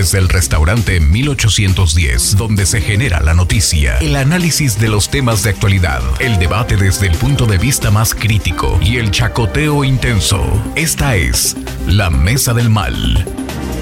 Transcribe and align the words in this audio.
Desde 0.00 0.16
el 0.16 0.30
restaurante 0.30 0.98
1810, 0.98 2.38
donde 2.38 2.64
se 2.64 2.80
genera 2.80 3.20
la 3.20 3.34
noticia, 3.34 3.98
el 3.98 4.16
análisis 4.16 4.80
de 4.80 4.88
los 4.88 5.10
temas 5.10 5.42
de 5.42 5.50
actualidad, 5.50 6.00
el 6.20 6.38
debate 6.38 6.78
desde 6.78 7.06
el 7.06 7.14
punto 7.18 7.44
de 7.44 7.58
vista 7.58 7.90
más 7.90 8.14
crítico 8.14 8.80
y 8.82 8.96
el 8.96 9.10
chacoteo 9.10 9.84
intenso. 9.84 10.42
Esta 10.74 11.16
es 11.16 11.54
La 11.86 12.08
Mesa 12.08 12.54
del 12.54 12.70
Mal, 12.70 13.26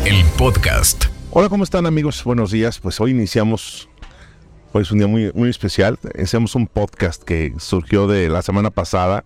el 0.04 0.24
podcast. 0.36 1.04
Hola, 1.30 1.48
¿cómo 1.48 1.62
están 1.62 1.86
amigos? 1.86 2.24
Buenos 2.24 2.50
días. 2.50 2.80
Pues 2.80 3.00
hoy 3.00 3.12
iniciamos, 3.12 3.88
hoy 4.72 4.82
es 4.82 4.90
un 4.90 4.98
día 4.98 5.06
muy, 5.06 5.30
muy 5.34 5.50
especial. 5.50 6.00
Iniciamos 6.16 6.56
un 6.56 6.66
podcast 6.66 7.22
que 7.22 7.54
surgió 7.58 8.08
de 8.08 8.28
la 8.28 8.42
semana 8.42 8.70
pasada 8.70 9.24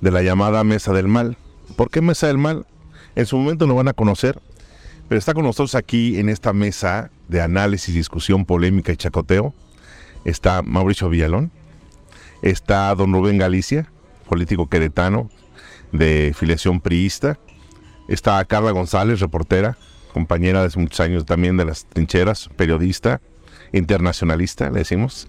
de 0.00 0.12
la 0.12 0.22
llamada 0.22 0.62
Mesa 0.62 0.92
del 0.92 1.08
Mal. 1.08 1.36
¿Por 1.74 1.90
qué 1.90 2.00
Mesa 2.00 2.28
del 2.28 2.38
Mal? 2.38 2.64
En 3.16 3.26
su 3.26 3.36
momento 3.36 3.66
lo 3.66 3.74
van 3.74 3.88
a 3.88 3.92
conocer, 3.92 4.40
pero 5.08 5.18
está 5.18 5.34
con 5.34 5.44
nosotros 5.44 5.74
aquí 5.74 6.18
en 6.18 6.28
esta 6.28 6.52
mesa 6.52 7.10
de 7.28 7.40
análisis, 7.40 7.94
discusión, 7.94 8.44
polémica 8.44 8.92
y 8.92 8.96
chacoteo. 8.96 9.54
Está 10.24 10.62
Mauricio 10.62 11.08
Villalón, 11.08 11.50
está 12.42 12.94
don 12.94 13.12
Rubén 13.12 13.38
Galicia, 13.38 13.90
político 14.28 14.68
queretano 14.68 15.30
de 15.92 16.32
filiación 16.36 16.80
priista, 16.80 17.38
está 18.08 18.44
Carla 18.44 18.70
González, 18.70 19.20
reportera, 19.20 19.76
compañera 20.12 20.60
de 20.60 20.66
hace 20.68 20.78
muchos 20.78 21.00
años 21.00 21.26
también 21.26 21.56
de 21.56 21.64
las 21.64 21.84
trincheras, 21.86 22.48
periodista, 22.56 23.20
internacionalista, 23.72 24.70
le 24.70 24.80
decimos, 24.80 25.28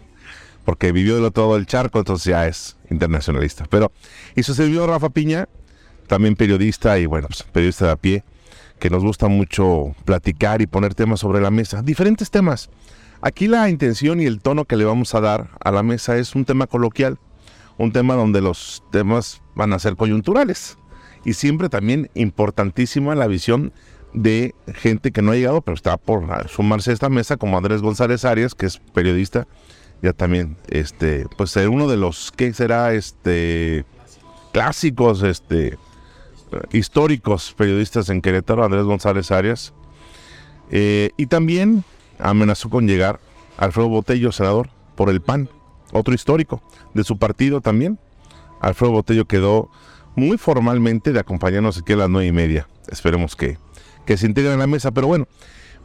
porque 0.65 0.91
vivió 0.91 1.15
del 1.15 1.25
otro 1.25 1.43
lado 1.43 1.55
del 1.55 1.65
charco, 1.65 1.99
entonces 1.99 2.25
ya 2.25 2.47
es 2.47 2.77
internacionalista. 2.89 3.65
Pero, 3.69 3.91
y 4.35 4.43
su 4.43 4.53
servidor 4.53 4.89
Rafa 4.89 5.09
Piña, 5.09 5.47
también 6.07 6.35
periodista 6.35 6.97
y 6.99 7.05
bueno, 7.05 7.27
pues, 7.27 7.43
periodista 7.43 7.85
de 7.85 7.91
a 7.91 7.95
pie, 7.95 8.23
que 8.83 8.89
nos 8.89 9.01
gusta 9.01 9.29
mucho 9.29 9.95
platicar 10.03 10.61
y 10.61 10.67
poner 10.67 10.93
temas 10.93 11.21
sobre 11.21 11.39
la 11.39 11.51
mesa, 11.51 11.81
diferentes 11.81 12.29
temas. 12.29 12.69
Aquí 13.21 13.47
la 13.47 13.69
intención 13.69 14.19
y 14.19 14.25
el 14.25 14.41
tono 14.41 14.65
que 14.65 14.75
le 14.75 14.83
vamos 14.83 15.15
a 15.15 15.21
dar 15.21 15.51
a 15.63 15.71
la 15.71 15.83
mesa 15.83 16.17
es 16.17 16.35
un 16.35 16.43
tema 16.43 16.67
coloquial, 16.67 17.17
un 17.77 17.93
tema 17.93 18.15
donde 18.15 18.41
los 18.41 18.83
temas 18.91 19.41
van 19.55 19.71
a 19.71 19.79
ser 19.79 19.95
coyunturales 19.95 20.77
y 21.23 21.31
siempre 21.31 21.69
también 21.69 22.11
importantísima 22.13 23.15
la 23.15 23.27
visión 23.27 23.71
de 24.13 24.53
gente 24.75 25.13
que 25.13 25.21
no 25.21 25.31
ha 25.31 25.35
llegado, 25.35 25.61
pero 25.61 25.75
está 25.75 25.95
por 25.95 26.49
sumarse 26.49 26.91
a 26.91 26.93
esta 26.93 27.07
mesa, 27.07 27.37
como 27.37 27.57
Andrés 27.57 27.81
González 27.81 28.25
Arias, 28.25 28.53
que 28.53 28.65
es 28.65 28.79
periodista, 28.93 29.47
ya 30.01 30.11
también, 30.11 30.57
este, 30.67 31.25
pues 31.37 31.51
ser 31.51 31.69
uno 31.69 31.87
de 31.87 31.95
los 31.95 32.33
que 32.33 32.51
será, 32.51 32.93
este, 32.93 33.85
clásicos, 34.51 35.23
este, 35.23 35.77
históricos 36.71 37.53
periodistas 37.57 38.09
en 38.09 38.21
Querétaro, 38.21 38.63
Andrés 38.63 38.83
González 38.83 39.31
Arias. 39.31 39.73
Eh, 40.71 41.11
y 41.17 41.27
también 41.27 41.83
amenazó 42.19 42.69
con 42.69 42.87
llegar 42.87 43.19
Alfredo 43.57 43.89
Botello, 43.89 44.31
senador, 44.31 44.69
por 44.95 45.09
el 45.09 45.21
PAN, 45.21 45.49
otro 45.91 46.13
histórico 46.13 46.61
de 46.93 47.03
su 47.03 47.17
partido 47.17 47.61
también. 47.61 47.99
Alfredo 48.61 48.91
Botello 48.91 49.25
quedó 49.25 49.69
muy 50.15 50.37
formalmente 50.37 51.11
de 51.11 51.19
acompañarnos 51.19 51.77
aquí 51.77 51.93
a 51.93 51.97
las 51.97 52.09
nueve 52.09 52.27
y 52.27 52.31
media. 52.31 52.67
Esperemos 52.87 53.35
que, 53.35 53.57
que 54.05 54.17
se 54.17 54.25
integre 54.25 54.53
en 54.53 54.59
la 54.59 54.67
mesa. 54.67 54.91
Pero 54.91 55.07
bueno, 55.07 55.27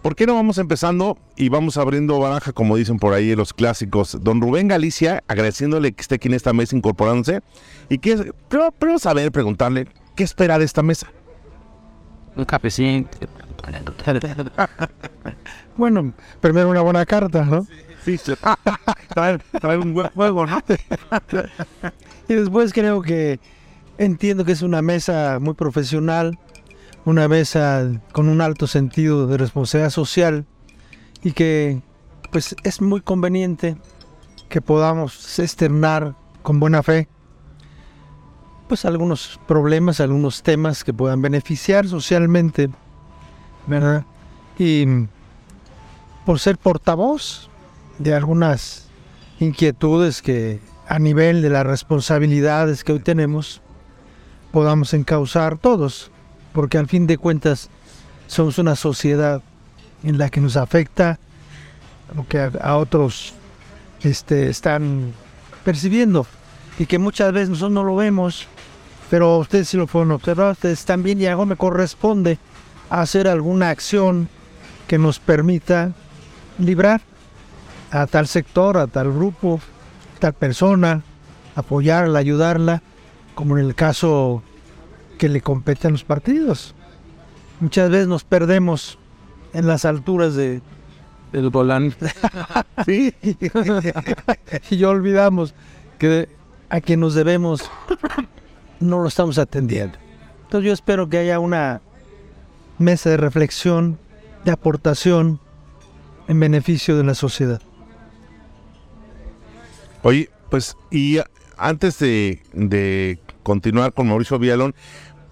¿por 0.02 0.14
qué 0.14 0.26
no 0.26 0.34
vamos 0.34 0.58
empezando 0.58 1.18
y 1.36 1.48
vamos 1.48 1.76
abriendo 1.76 2.18
baraja, 2.18 2.52
como 2.52 2.76
dicen 2.76 2.98
por 2.98 3.14
ahí 3.14 3.34
los 3.34 3.52
clásicos? 3.52 4.18
Don 4.20 4.40
Rubén 4.40 4.68
Galicia, 4.68 5.24
agradeciéndole 5.28 5.92
que 5.92 6.02
esté 6.02 6.16
aquí 6.16 6.28
en 6.28 6.34
esta 6.34 6.52
mesa 6.52 6.76
incorporándose. 6.76 7.40
Y 7.88 7.98
que, 7.98 8.32
pero, 8.48 8.72
pero 8.78 8.98
saber, 8.98 9.32
preguntarle, 9.32 9.88
¿Qué 10.18 10.24
espera 10.24 10.58
de 10.58 10.64
esta 10.64 10.82
mesa? 10.82 11.06
Un 12.34 12.44
cafecito. 12.44 13.08
bueno, 15.76 16.12
primero 16.40 16.68
una 16.68 16.80
buena 16.80 17.06
carta, 17.06 17.44
¿no? 17.44 17.64
Sí, 18.04 18.18
sí. 18.18 18.32
trae, 19.14 19.78
un 19.78 19.94
buen 19.94 20.08
juego, 20.08 20.44
¿no? 20.44 20.60
y 22.28 22.34
después 22.34 22.72
creo 22.72 23.00
que 23.00 23.38
entiendo 23.96 24.44
que 24.44 24.50
es 24.50 24.62
una 24.62 24.82
mesa 24.82 25.38
muy 25.40 25.54
profesional, 25.54 26.36
una 27.04 27.28
mesa 27.28 27.88
con 28.10 28.28
un 28.28 28.40
alto 28.40 28.66
sentido 28.66 29.28
de 29.28 29.38
responsabilidad 29.38 29.90
social 29.90 30.46
y 31.22 31.30
que 31.30 31.80
pues 32.32 32.56
es 32.64 32.80
muy 32.80 33.02
conveniente 33.02 33.76
que 34.48 34.60
podamos 34.60 35.38
externar 35.38 36.16
con 36.42 36.58
buena 36.58 36.82
fe 36.82 37.06
pues 38.68 38.84
algunos 38.84 39.40
problemas, 39.46 40.00
algunos 40.00 40.42
temas 40.42 40.84
que 40.84 40.92
puedan 40.92 41.22
beneficiar 41.22 41.88
socialmente, 41.88 42.70
¿verdad? 43.66 44.04
Y 44.58 44.86
por 46.26 46.38
ser 46.38 46.58
portavoz 46.58 47.48
de 47.98 48.14
algunas 48.14 48.86
inquietudes 49.40 50.20
que 50.20 50.60
a 50.86 50.98
nivel 50.98 51.42
de 51.42 51.50
las 51.50 51.66
responsabilidades 51.66 52.84
que 52.84 52.92
hoy 52.92 53.00
tenemos 53.00 53.62
podamos 54.52 54.94
encauzar 54.94 55.58
todos, 55.58 56.10
porque 56.52 56.78
al 56.78 56.86
fin 56.86 57.06
de 57.06 57.18
cuentas 57.18 57.70
somos 58.26 58.58
una 58.58 58.76
sociedad 58.76 59.42
en 60.02 60.18
la 60.18 60.30
que 60.30 60.40
nos 60.40 60.56
afecta 60.56 61.18
lo 62.14 62.26
que 62.26 62.38
a, 62.38 62.76
otros 62.76 63.34
este, 64.02 64.48
están 64.48 65.12
percibiendo 65.64 66.26
y 66.78 66.86
que 66.86 66.98
muchas 66.98 67.32
veces 67.32 67.50
nosotros 67.50 67.72
no 67.72 67.84
lo 67.84 67.96
vemos 67.96 68.46
pero 69.10 69.38
ustedes 69.38 69.68
sí 69.68 69.76
lo 69.76 69.86
fueron 69.86 70.12
observar, 70.12 70.52
ustedes 70.52 70.84
también 70.84 71.20
y 71.20 71.26
algo 71.26 71.46
me 71.46 71.56
corresponde 71.56 72.38
hacer 72.90 73.28
alguna 73.28 73.70
acción 73.70 74.28
que 74.86 74.98
nos 74.98 75.18
permita 75.18 75.92
librar 76.58 77.00
a 77.90 78.06
tal 78.06 78.26
sector, 78.26 78.76
a 78.76 78.86
tal 78.86 79.12
grupo, 79.12 79.60
a 80.16 80.20
tal 80.20 80.32
persona, 80.34 81.02
apoyarla, 81.54 82.18
ayudarla, 82.18 82.82
como 83.34 83.56
en 83.58 83.64
el 83.64 83.74
caso 83.74 84.42
que 85.18 85.28
le 85.28 85.40
compete 85.40 85.88
a 85.88 85.90
los 85.90 86.04
partidos. 86.04 86.74
Muchas 87.60 87.90
veces 87.90 88.08
nos 88.08 88.24
perdemos 88.24 88.98
en 89.52 89.66
las 89.66 89.84
alturas 89.84 90.34
de, 90.34 90.60
del 91.32 91.50
volante. 91.50 92.10
sí. 92.86 93.14
y 94.70 94.84
olvidamos 94.84 95.54
que 95.98 96.28
a 96.70 96.80
quien 96.80 97.00
nos 97.00 97.14
debemos 97.14 97.68
no 98.80 99.00
lo 99.00 99.08
estamos 99.08 99.38
atendiendo. 99.38 99.98
Entonces 100.44 100.66
yo 100.66 100.72
espero 100.72 101.08
que 101.08 101.18
haya 101.18 101.38
una 101.40 101.80
mesa 102.78 103.10
de 103.10 103.16
reflexión, 103.16 103.98
de 104.44 104.52
aportación 104.52 105.40
en 106.28 106.40
beneficio 106.40 106.96
de 106.96 107.04
la 107.04 107.14
sociedad. 107.14 107.60
Oye, 110.02 110.30
pues 110.50 110.76
y 110.90 111.18
antes 111.56 111.98
de, 111.98 113.18
continuar 113.42 113.92
con 113.92 114.08
Mauricio 114.08 114.38
Villalón, 114.38 114.74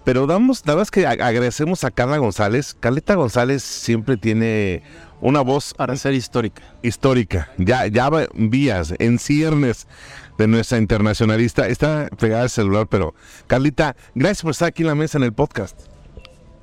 pero 0.03 0.25
damos, 0.25 0.65
nada 0.65 0.79
más 0.79 0.91
que 0.91 1.05
agradecemos 1.05 1.83
a 1.83 1.91
Carla 1.91 2.17
González. 2.17 2.75
Carlita 2.79 3.15
González 3.15 3.63
siempre 3.63 4.15
tiene 4.17 4.83
una 5.19 5.41
voz 5.41 5.73
para 5.73 5.95
ser 5.97 6.13
histórica. 6.13 6.63
Histórica. 6.81 7.49
Ya, 7.57 7.87
ya 7.87 8.09
vías, 8.33 8.93
en 8.99 9.19
ciernes 9.19 9.87
de 10.37 10.47
nuestra 10.47 10.77
internacionalista. 10.77 11.67
Está 11.67 12.09
pegada 12.19 12.43
al 12.43 12.49
celular, 12.49 12.87
pero 12.87 13.13
Carlita, 13.47 13.95
gracias 14.15 14.41
por 14.41 14.51
estar 14.51 14.69
aquí 14.69 14.83
en 14.83 14.87
la 14.87 14.95
mesa 14.95 15.17
en 15.17 15.23
el 15.23 15.33
podcast. 15.33 15.79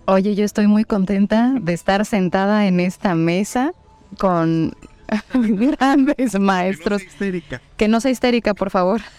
Oye, 0.07 0.35
yo 0.35 0.45
estoy 0.45 0.67
muy 0.67 0.85
contenta 0.85 1.55
de 1.61 1.73
estar 1.73 2.05
sentada 2.05 2.67
en 2.67 2.81
esta 2.81 3.15
mesa 3.15 3.73
con 4.19 4.77
grandes 5.35 6.39
maestros. 6.39 7.03
Que 7.03 7.07
no 7.07 7.09
sea 7.09 7.09
histérica. 7.09 7.63
Que 7.77 7.89
no 7.89 8.01
sea 8.01 8.11
histérica, 8.11 8.55
por 8.55 8.71
favor. 8.71 9.01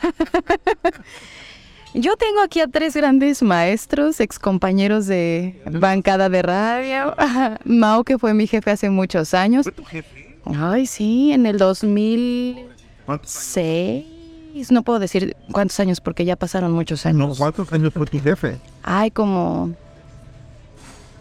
Yo 1.98 2.18
tengo 2.18 2.42
aquí 2.42 2.60
a 2.60 2.68
tres 2.68 2.94
grandes 2.94 3.42
maestros, 3.42 4.20
excompañeros 4.20 5.08
de 5.08 5.62
bancada 5.72 6.28
de 6.28 6.42
radio. 6.42 7.16
Mao, 7.64 8.04
que 8.04 8.20
fue 8.20 8.34
mi 8.34 8.48
jefe 8.48 8.70
hace 8.70 8.90
muchos 8.90 9.34
años. 9.34 9.64
¿Fue 9.64 9.72
tu 9.72 9.86
jefe? 9.86 10.38
Ay, 10.44 10.88
sí, 10.88 11.32
en 11.32 11.46
el 11.46 11.58
2006. 11.58 14.15
No 14.70 14.84
puedo 14.84 15.00
decir 15.00 15.36
cuántos 15.52 15.80
años 15.80 16.00
porque 16.00 16.24
ya 16.24 16.36
pasaron 16.36 16.72
muchos 16.72 17.06
años. 17.06 17.38
¿Cuántos 17.38 17.72
años 17.74 17.94
fue 17.94 18.06
tu 18.06 18.20
jefe? 18.20 18.58
Ay, 18.84 19.12
como... 19.12 19.74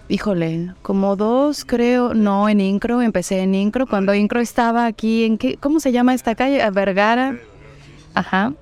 Híjole, 0.08 0.74
como 0.82 1.16
dos 1.16 1.64
creo, 1.64 2.12
no 2.12 2.48
en 2.48 2.60
Incro, 2.60 3.00
empecé 3.00 3.40
en 3.40 3.54
Incro, 3.54 3.86
cuando 3.86 4.14
Incro 4.14 4.38
estaba 4.38 4.84
aquí 4.84 5.24
en 5.24 5.38
qué, 5.38 5.56
¿cómo 5.56 5.80
se 5.80 5.92
llama 5.92 6.12
esta 6.12 6.34
calle? 6.34 6.62
A 6.62 6.70
Vergara. 6.70 7.38
Ajá. 8.12 8.52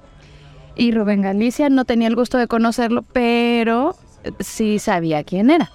Y 0.76 0.92
Rubén 0.92 1.20
Galicia 1.20 1.68
no 1.68 1.84
tenía 1.84 2.06
el 2.06 2.14
gusto 2.14 2.38
de 2.38 2.46
conocerlo, 2.46 3.02
pero 3.12 3.96
sí 4.38 4.78
sabía 4.78 5.24
quién 5.24 5.50
era. 5.50 5.70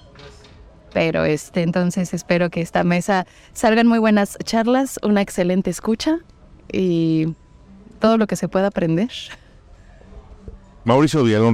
Pero 0.94 1.25
este, 1.25 1.63
entonces 1.63 2.13
espero 2.13 2.49
que 2.49 2.61
esta 2.61 2.83
mesa 2.85 3.27
salgan 3.51 3.88
muy 3.88 3.99
buenas 3.99 4.38
charlas, 4.45 4.99
una 5.03 5.21
excelente 5.21 5.69
escucha 5.69 6.19
y 6.71 7.35
todo 7.97 8.17
lo 8.17 8.27
que 8.27 8.35
se 8.35 8.47
pueda 8.47 8.67
aprender. 8.67 9.09
Mauricio 10.85 11.23
Villalón 11.23 11.53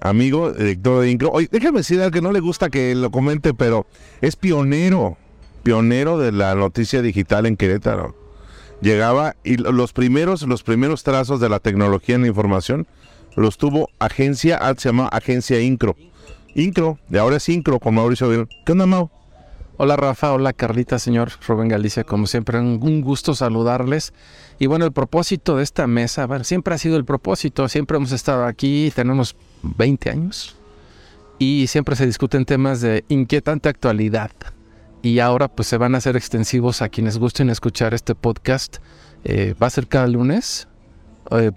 amigo, 0.00 0.52
director 0.52 1.00
de 1.00 1.10
Incro. 1.10 1.30
Oye, 1.30 1.48
déjame 1.50 1.78
decir 1.78 2.00
algo 2.00 2.12
que 2.12 2.20
no 2.20 2.30
le 2.30 2.40
gusta 2.40 2.70
que 2.70 2.94
lo 2.94 3.10
comente, 3.10 3.54
pero 3.54 3.86
es 4.20 4.36
pionero. 4.36 5.16
pionero 5.62 6.18
de 6.18 6.30
la 6.30 6.54
noticia 6.54 7.02
digital 7.02 7.46
en 7.46 7.56
Querétaro. 7.56 8.14
Llegaba 8.80 9.34
y 9.44 9.56
los 9.56 9.92
primeros, 9.92 10.42
los 10.42 10.62
primeros 10.62 11.04
trazos 11.04 11.40
de 11.40 11.48
la 11.48 11.58
tecnología 11.58 12.16
en 12.16 12.22
la 12.22 12.28
información 12.28 12.86
los 13.34 13.58
tuvo 13.58 13.88
agencia, 13.98 14.60
se 14.76 14.88
llamaba 14.90 15.08
agencia 15.08 15.60
Incro. 15.60 15.96
Incro, 16.54 16.98
de 17.08 17.18
ahora 17.18 17.38
es 17.38 17.48
Incro 17.48 17.80
con 17.80 17.94
Mauricio 17.94 18.28
Villon. 18.28 18.48
¿Qué 18.64 18.72
onda, 18.72 18.86
Mau? 18.86 19.10
Hola 19.76 19.96
Rafa, 19.96 20.32
hola 20.32 20.52
Carlita, 20.52 21.00
señor 21.00 21.32
Rubén 21.48 21.66
Galicia, 21.66 22.04
como 22.04 22.28
siempre, 22.28 22.60
un 22.60 23.00
gusto 23.00 23.34
saludarles. 23.34 24.12
Y 24.60 24.66
bueno, 24.66 24.84
el 24.84 24.92
propósito 24.92 25.56
de 25.56 25.64
esta 25.64 25.88
mesa, 25.88 26.26
bueno, 26.26 26.44
siempre 26.44 26.74
ha 26.74 26.78
sido 26.78 26.96
el 26.96 27.04
propósito, 27.04 27.68
siempre 27.68 27.96
hemos 27.96 28.12
estado 28.12 28.44
aquí, 28.44 28.92
tenemos 28.94 29.34
20 29.62 30.10
años, 30.10 30.54
y 31.40 31.66
siempre 31.66 31.96
se 31.96 32.06
discuten 32.06 32.44
temas 32.44 32.82
de 32.82 33.04
inquietante 33.08 33.68
actualidad. 33.68 34.30
Y 35.02 35.18
ahora 35.18 35.48
pues 35.48 35.66
se 35.66 35.76
van 35.76 35.96
a 35.96 35.98
hacer 35.98 36.16
extensivos 36.16 36.80
a 36.80 36.88
quienes 36.88 37.18
gusten 37.18 37.50
escuchar 37.50 37.94
este 37.94 38.14
podcast. 38.14 38.76
Eh, 39.24 39.56
va 39.60 39.66
a 39.66 39.70
ser 39.70 39.88
cada 39.88 40.06
lunes. 40.06 40.68
Eh, 41.32 41.50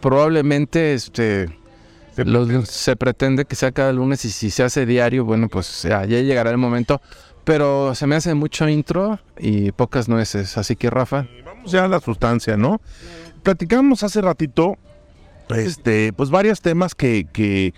probablemente 0.00 0.94
este 0.94 1.48
se 2.64 2.96
pretende 2.96 3.44
que 3.44 3.56
sea 3.56 3.72
cada 3.72 3.92
lunes 3.92 4.24
y 4.24 4.30
si 4.30 4.50
se 4.50 4.62
hace 4.62 4.86
diario, 4.86 5.24
bueno, 5.24 5.48
pues 5.48 5.82
ya, 5.82 6.04
ya 6.04 6.20
llegará 6.20 6.50
el 6.50 6.58
momento. 6.58 7.00
Pero 7.44 7.94
se 7.94 8.06
me 8.06 8.16
hace 8.16 8.34
mucho 8.34 8.68
intro 8.68 9.20
y 9.38 9.70
pocas 9.72 10.08
nueces. 10.08 10.58
Así 10.58 10.74
que, 10.74 10.90
Rafa. 10.90 11.28
Vamos 11.44 11.70
ya 11.70 11.84
a 11.84 11.88
la 11.88 12.00
sustancia, 12.00 12.56
¿no? 12.56 12.80
Platicamos 13.42 14.02
hace 14.02 14.20
ratito, 14.20 14.76
este, 15.50 16.12
pues 16.12 16.30
varios 16.30 16.60
temas 16.60 16.96
que, 16.96 17.28
que, 17.32 17.72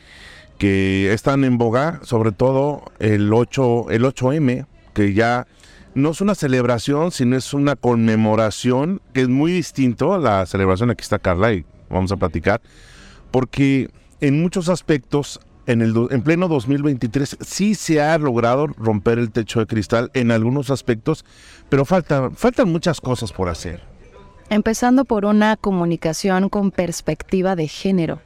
que 0.56 1.12
están 1.12 1.44
en 1.44 1.58
boga, 1.58 2.00
sobre 2.02 2.32
todo 2.32 2.84
el 2.98 3.30
8, 3.30 3.90
el 3.90 4.04
8M, 4.04 4.66
que 4.94 5.12
ya 5.12 5.46
no 5.94 6.10
es 6.10 6.20
una 6.20 6.34
celebración, 6.34 7.10
sino 7.10 7.36
es 7.36 7.52
una 7.52 7.76
conmemoración, 7.76 9.02
que 9.12 9.22
es 9.22 9.28
muy 9.28 9.52
distinto 9.52 10.14
a 10.14 10.18
la 10.18 10.46
celebración. 10.46 10.90
Aquí 10.90 11.02
está 11.02 11.18
Carla 11.18 11.52
y 11.52 11.66
vamos 11.90 12.10
a 12.12 12.16
platicar, 12.16 12.62
porque 13.30 13.90
en 14.20 14.40
muchos 14.40 14.68
aspectos, 14.68 15.40
en, 15.66 15.82
el, 15.82 15.94
en 16.10 16.22
pleno 16.22 16.48
2023, 16.48 17.38
sí 17.40 17.74
se 17.74 18.00
ha 18.00 18.16
logrado 18.18 18.66
romper 18.66 19.18
el 19.18 19.30
techo 19.30 19.60
de 19.60 19.66
cristal 19.66 20.10
en 20.14 20.30
algunos 20.30 20.70
aspectos, 20.70 21.24
pero 21.68 21.84
falta, 21.84 22.30
faltan 22.30 22.70
muchas 22.70 23.00
cosas 23.00 23.32
por 23.32 23.48
hacer. 23.48 23.82
Empezando 24.50 25.04
por 25.04 25.24
una 25.24 25.56
comunicación 25.56 26.48
con 26.48 26.70
perspectiva 26.70 27.54
de 27.54 27.68
género. 27.68 28.20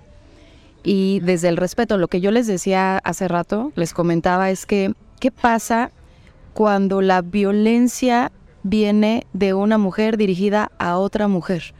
Y 0.84 1.20
desde 1.20 1.48
el 1.48 1.56
respeto, 1.56 1.98
lo 1.98 2.08
que 2.08 2.20
yo 2.20 2.30
les 2.30 2.46
decía 2.46 2.98
hace 2.98 3.28
rato, 3.28 3.72
les 3.76 3.92
comentaba 3.92 4.50
es 4.50 4.66
que, 4.66 4.94
¿qué 5.20 5.30
pasa 5.30 5.90
cuando 6.54 7.02
la 7.02 7.22
violencia 7.22 8.32
viene 8.62 9.26
de 9.32 9.54
una 9.54 9.78
mujer 9.78 10.16
dirigida 10.16 10.70
a 10.78 10.96
otra 10.96 11.28
mujer? 11.28 11.74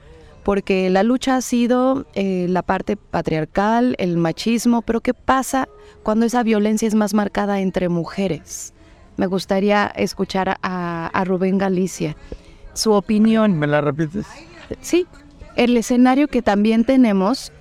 Porque 0.45 0.91
la 0.91 1.03
lucha 1.03 1.37
ha 1.37 1.41
sido 1.41 2.07
eh, 2.15 2.47
la 2.49 2.63
parte 2.63 2.97
patriarcal, 2.97 3.95
el 3.99 4.17
machismo, 4.17 4.83
pero 4.83 5.01
¿qué 5.01 5.15
pasa 5.15 5.69
cuando 6.03 6.27
esa 6.27 6.43
violencia 6.43 6.89
es 6.89 6.95
más 6.95 7.15
marcada 7.15 7.61
entre 7.61 7.89
mujeres? 7.89 8.75
Me 9.17 9.27
gustaría 9.27 9.87
escuchar 9.87 10.59
a, 10.63 11.25
Rubén 11.25 11.59
Galicia, 11.59 12.17
su 12.73 12.93
opinión. 12.93 13.59
¿Me 13.59 13.67
la 13.67 13.81
repites? 13.81 14.27
Sí, 14.81 15.07
el 15.55 15.77
escenario 15.77 16.29
que 16.29 16.43
también 16.43 16.85
tenemos 16.85 17.53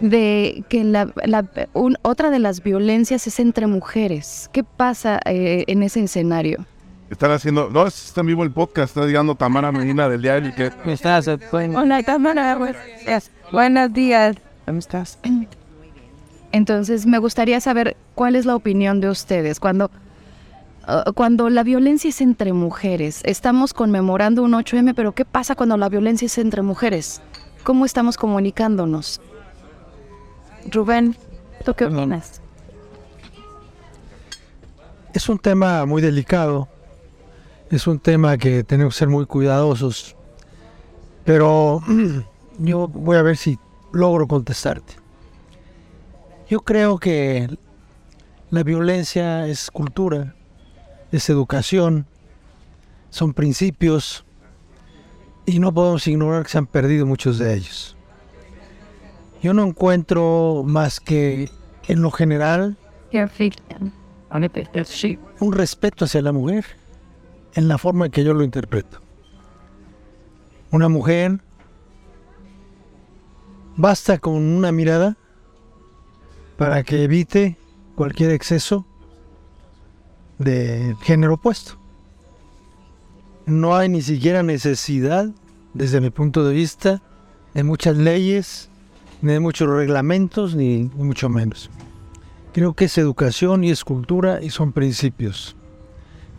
de 0.00 0.64
que 0.68 0.84
la, 0.84 1.12
otra 2.02 2.30
de 2.30 2.38
las 2.40 2.62
violencias 2.62 3.26
es 3.26 3.38
entre 3.40 3.66
mujeres. 3.68 4.50
¿Qué 4.52 4.64
pasa 4.64 5.20
eh, 5.24 5.64
en 5.68 5.82
ese 5.82 6.02
escenario? 6.02 6.66
Están 7.12 7.30
haciendo, 7.30 7.68
no, 7.68 7.86
está 7.86 8.22
en 8.22 8.28
vivo 8.28 8.42
el 8.42 8.50
podcast, 8.50 8.96
está 8.96 9.06
llegando 9.06 9.34
Tamara 9.34 9.70
Medina 9.70 10.08
del 10.08 10.22
diario. 10.22 10.54
Que... 10.54 10.70
¿Cómo 10.70 10.92
estás? 10.92 11.28
Hola, 11.28 12.02
Tamara, 12.02 12.56
buenos 13.52 13.92
días. 13.92 14.36
¿Cómo 14.64 14.78
estás? 14.78 15.18
Entonces, 16.52 17.04
me 17.04 17.18
gustaría 17.18 17.60
saber 17.60 17.98
cuál 18.14 18.34
es 18.34 18.46
la 18.46 18.56
opinión 18.56 19.02
de 19.02 19.10
ustedes 19.10 19.60
cuando, 19.60 19.90
uh, 20.88 21.12
cuando 21.12 21.50
la 21.50 21.62
violencia 21.62 22.08
es 22.08 22.22
entre 22.22 22.54
mujeres. 22.54 23.20
Estamos 23.24 23.74
conmemorando 23.74 24.42
un 24.42 24.52
8M, 24.52 24.94
pero 24.96 25.12
¿qué 25.12 25.26
pasa 25.26 25.54
cuando 25.54 25.76
la 25.76 25.90
violencia 25.90 26.24
es 26.24 26.38
entre 26.38 26.62
mujeres? 26.62 27.20
¿Cómo 27.62 27.84
estamos 27.84 28.16
comunicándonos? 28.16 29.20
Rubén, 30.70 31.14
¿tú 31.62 31.74
qué 31.74 31.84
opinas? 31.84 32.40
Es 35.12 35.28
un 35.28 35.38
tema 35.38 35.84
muy 35.84 36.00
delicado 36.00 36.71
es 37.72 37.86
un 37.86 37.98
tema 37.98 38.36
que 38.36 38.64
tenemos 38.64 38.94
que 38.94 38.98
ser 38.98 39.08
muy 39.08 39.24
cuidadosos. 39.24 40.14
Pero 41.24 41.80
yo 42.58 42.86
voy 42.86 43.16
a 43.16 43.22
ver 43.22 43.38
si 43.38 43.58
logro 43.92 44.28
contestarte. 44.28 44.94
Yo 46.50 46.60
creo 46.60 46.98
que 46.98 47.48
la 48.50 48.62
violencia 48.62 49.48
es 49.48 49.70
cultura, 49.70 50.34
es 51.12 51.30
educación, 51.30 52.06
son 53.08 53.32
principios 53.32 54.26
y 55.46 55.58
no 55.58 55.72
podemos 55.72 56.06
ignorar 56.06 56.42
que 56.42 56.50
se 56.50 56.58
han 56.58 56.66
perdido 56.66 57.06
muchos 57.06 57.38
de 57.38 57.54
ellos. 57.54 57.96
Yo 59.42 59.54
no 59.54 59.64
encuentro 59.64 60.62
más 60.66 61.00
que 61.00 61.50
en 61.88 62.02
lo 62.02 62.10
general 62.10 62.76
un 65.40 65.52
respeto 65.52 66.04
hacia 66.04 66.20
la 66.20 66.32
mujer 66.32 66.81
en 67.54 67.68
la 67.68 67.78
forma 67.78 68.06
en 68.06 68.12
que 68.12 68.24
yo 68.24 68.34
lo 68.34 68.44
interpreto. 68.44 69.00
Una 70.70 70.88
mujer 70.88 71.40
basta 73.76 74.18
con 74.18 74.34
una 74.34 74.72
mirada 74.72 75.16
para 76.56 76.82
que 76.82 77.04
evite 77.04 77.58
cualquier 77.94 78.30
exceso 78.30 78.86
de 80.38 80.96
género 81.02 81.34
opuesto. 81.34 81.78
No 83.46 83.76
hay 83.76 83.88
ni 83.88 84.02
siquiera 84.02 84.42
necesidad, 84.42 85.30
desde 85.74 86.00
mi 86.00 86.10
punto 86.10 86.44
de 86.44 86.54
vista, 86.54 87.02
de 87.54 87.64
muchas 87.64 87.96
leyes, 87.96 88.68
ni 89.20 89.32
de 89.32 89.40
muchos 89.40 89.68
reglamentos, 89.68 90.54
ni, 90.54 90.84
mucho 90.94 91.28
menos. 91.28 91.70
Creo 92.52 92.74
que 92.74 92.86
es 92.86 92.98
educación 92.98 93.64
y 93.64 93.70
es 93.70 93.84
cultura 93.84 94.42
y 94.42 94.50
son 94.50 94.72
principios 94.72 95.56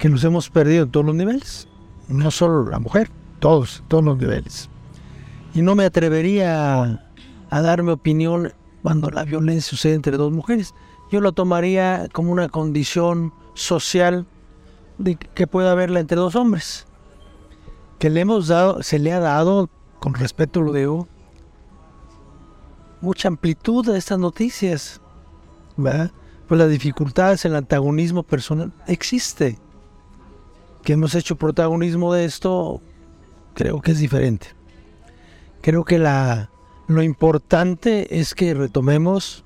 que 0.03 0.09
nos 0.09 0.25
hemos 0.25 0.49
perdido 0.49 0.83
en 0.83 0.91
todos 0.91 1.05
los 1.05 1.15
niveles. 1.15 1.69
No 2.09 2.29
solo 2.29 2.69
la 2.69 2.77
mujer, 2.77 3.09
todos, 3.39 3.85
todos 3.87 4.03
los 4.03 4.17
niveles. 4.17 4.69
Y 5.53 5.61
no 5.61 5.75
me 5.75 5.85
atrevería 5.85 6.99
a, 7.49 7.61
dar 7.61 7.83
mi 7.83 7.91
opinión 7.91 8.51
cuando 8.81 9.09
la 9.11 9.23
violencia 9.23 9.61
sucede 9.61 9.93
entre 9.93 10.17
dos 10.17 10.33
mujeres. 10.33 10.75
Yo 11.09 11.21
lo 11.21 11.31
tomaría 11.31 12.09
como 12.11 12.33
una 12.33 12.49
condición 12.49 13.33
social 13.53 14.25
de 14.97 15.15
que 15.15 15.47
pueda 15.47 15.71
haberla 15.71 16.01
entre 16.01 16.17
dos 16.17 16.35
hombres. 16.35 16.85
Que 17.97 18.09
le 18.09 18.19
hemos 18.19 18.49
dado, 18.49 18.83
se 18.83 18.99
le 18.99 19.13
ha 19.13 19.21
dado, 19.21 19.69
con 20.01 20.15
respeto 20.15 20.61
lo 20.61 20.73
digo, 20.73 21.07
mucha 22.99 23.29
amplitud 23.29 23.87
a 23.87 23.97
estas 23.97 24.19
noticias. 24.19 24.99
Pues 25.77 26.59
las 26.59 26.69
dificultades, 26.69 27.45
el 27.45 27.55
antagonismo 27.55 28.23
personal 28.23 28.73
existe 28.85 29.62
que 30.83 30.93
hemos 30.93 31.15
hecho 31.15 31.37
protagonismo 31.37 32.13
de 32.13 32.25
esto, 32.25 32.81
creo 33.53 33.81
que 33.81 33.91
es 33.91 33.99
diferente. 33.99 34.47
Creo 35.61 35.85
que 35.85 35.97
la, 35.97 36.49
lo 36.87 37.01
importante 37.01 38.19
es 38.19 38.35
que 38.35 38.53
retomemos 38.53 39.45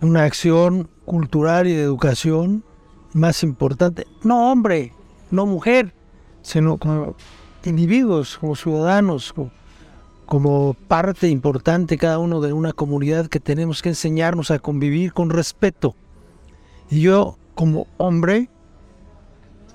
una 0.00 0.24
acción 0.24 0.88
cultural 1.04 1.66
y 1.66 1.74
de 1.74 1.82
educación 1.82 2.64
más 3.12 3.42
importante. 3.42 4.06
No 4.22 4.50
hombre, 4.50 4.94
no 5.30 5.44
mujer, 5.44 5.94
sino 6.42 6.78
como 6.78 7.14
individuos, 7.64 8.38
como 8.38 8.56
ciudadanos, 8.56 9.32
como, 9.34 9.50
como 10.24 10.74
parte 10.74 11.28
importante 11.28 11.98
cada 11.98 12.18
uno 12.18 12.40
de 12.40 12.54
una 12.54 12.72
comunidad 12.72 13.26
que 13.26 13.40
tenemos 13.40 13.82
que 13.82 13.90
enseñarnos 13.90 14.50
a 14.50 14.58
convivir 14.58 15.12
con 15.12 15.28
respeto. 15.28 15.94
Y 16.90 17.02
yo, 17.02 17.36
como 17.54 17.86
hombre, 17.98 18.48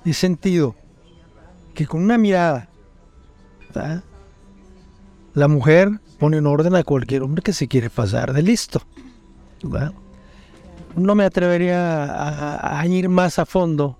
y 0.04 0.12
sentido 0.12 0.74
que 1.74 1.86
con 1.86 2.02
una 2.02 2.18
mirada 2.18 2.68
la 5.34 5.48
mujer 5.48 5.90
pone 6.18 6.36
en 6.36 6.46
orden 6.46 6.74
a 6.76 6.84
cualquier 6.84 7.22
hombre 7.22 7.42
que 7.42 7.52
se 7.52 7.68
quiere 7.68 7.90
pasar 7.90 8.32
de 8.32 8.42
listo. 8.42 8.82
No 10.96 11.14
me 11.14 11.24
atrevería 11.24 12.78
a, 12.78 12.86
ir 12.86 13.08
más 13.08 13.38
a 13.38 13.46
fondo 13.46 13.98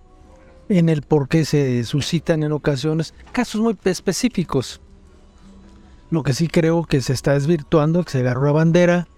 en 0.68 0.88
el 0.88 1.02
por 1.02 1.28
qué 1.28 1.44
se 1.44 1.82
suscitan 1.84 2.42
en 2.42 2.52
ocasiones 2.52 3.14
casos 3.32 3.60
muy 3.60 3.76
específicos. 3.84 4.80
Lo 6.10 6.22
que 6.22 6.34
sí 6.34 6.46
creo 6.46 6.84
que 6.84 7.00
se 7.00 7.12
está 7.12 7.32
desvirtuando, 7.32 8.04
que 8.04 8.12
se 8.12 8.20
agarró 8.20 8.46
la 8.46 8.52
bandera 8.52 9.08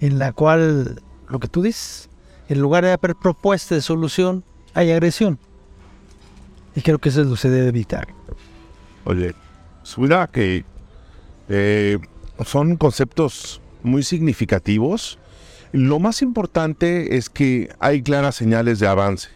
en 0.00 0.18
la 0.18 0.32
cual, 0.32 1.02
lo 1.28 1.40
que 1.40 1.48
tú 1.48 1.62
dices, 1.62 2.08
en 2.48 2.60
lugar 2.60 2.84
de 2.84 2.92
haber 2.92 3.16
propuesta 3.16 3.74
de 3.74 3.80
solución, 3.80 4.44
hay 4.74 4.92
agresión. 4.92 5.38
Y 6.74 6.82
creo 6.82 6.98
que 6.98 7.08
eso 7.08 7.20
es 7.22 7.26
lo 7.26 7.34
que 7.34 7.40
se 7.40 7.50
debe 7.50 7.68
evitar. 7.68 8.08
Oye, 9.04 9.34
suena 9.82 10.26
que 10.28 10.64
eh, 11.48 11.98
son 12.44 12.76
conceptos 12.76 13.60
muy 13.82 14.02
significativos. 14.02 15.18
Lo 15.72 15.98
más 15.98 16.22
importante 16.22 17.16
es 17.16 17.28
que 17.30 17.70
hay 17.80 18.02
claras 18.02 18.34
señales 18.36 18.78
de 18.78 18.86
avance 18.88 19.28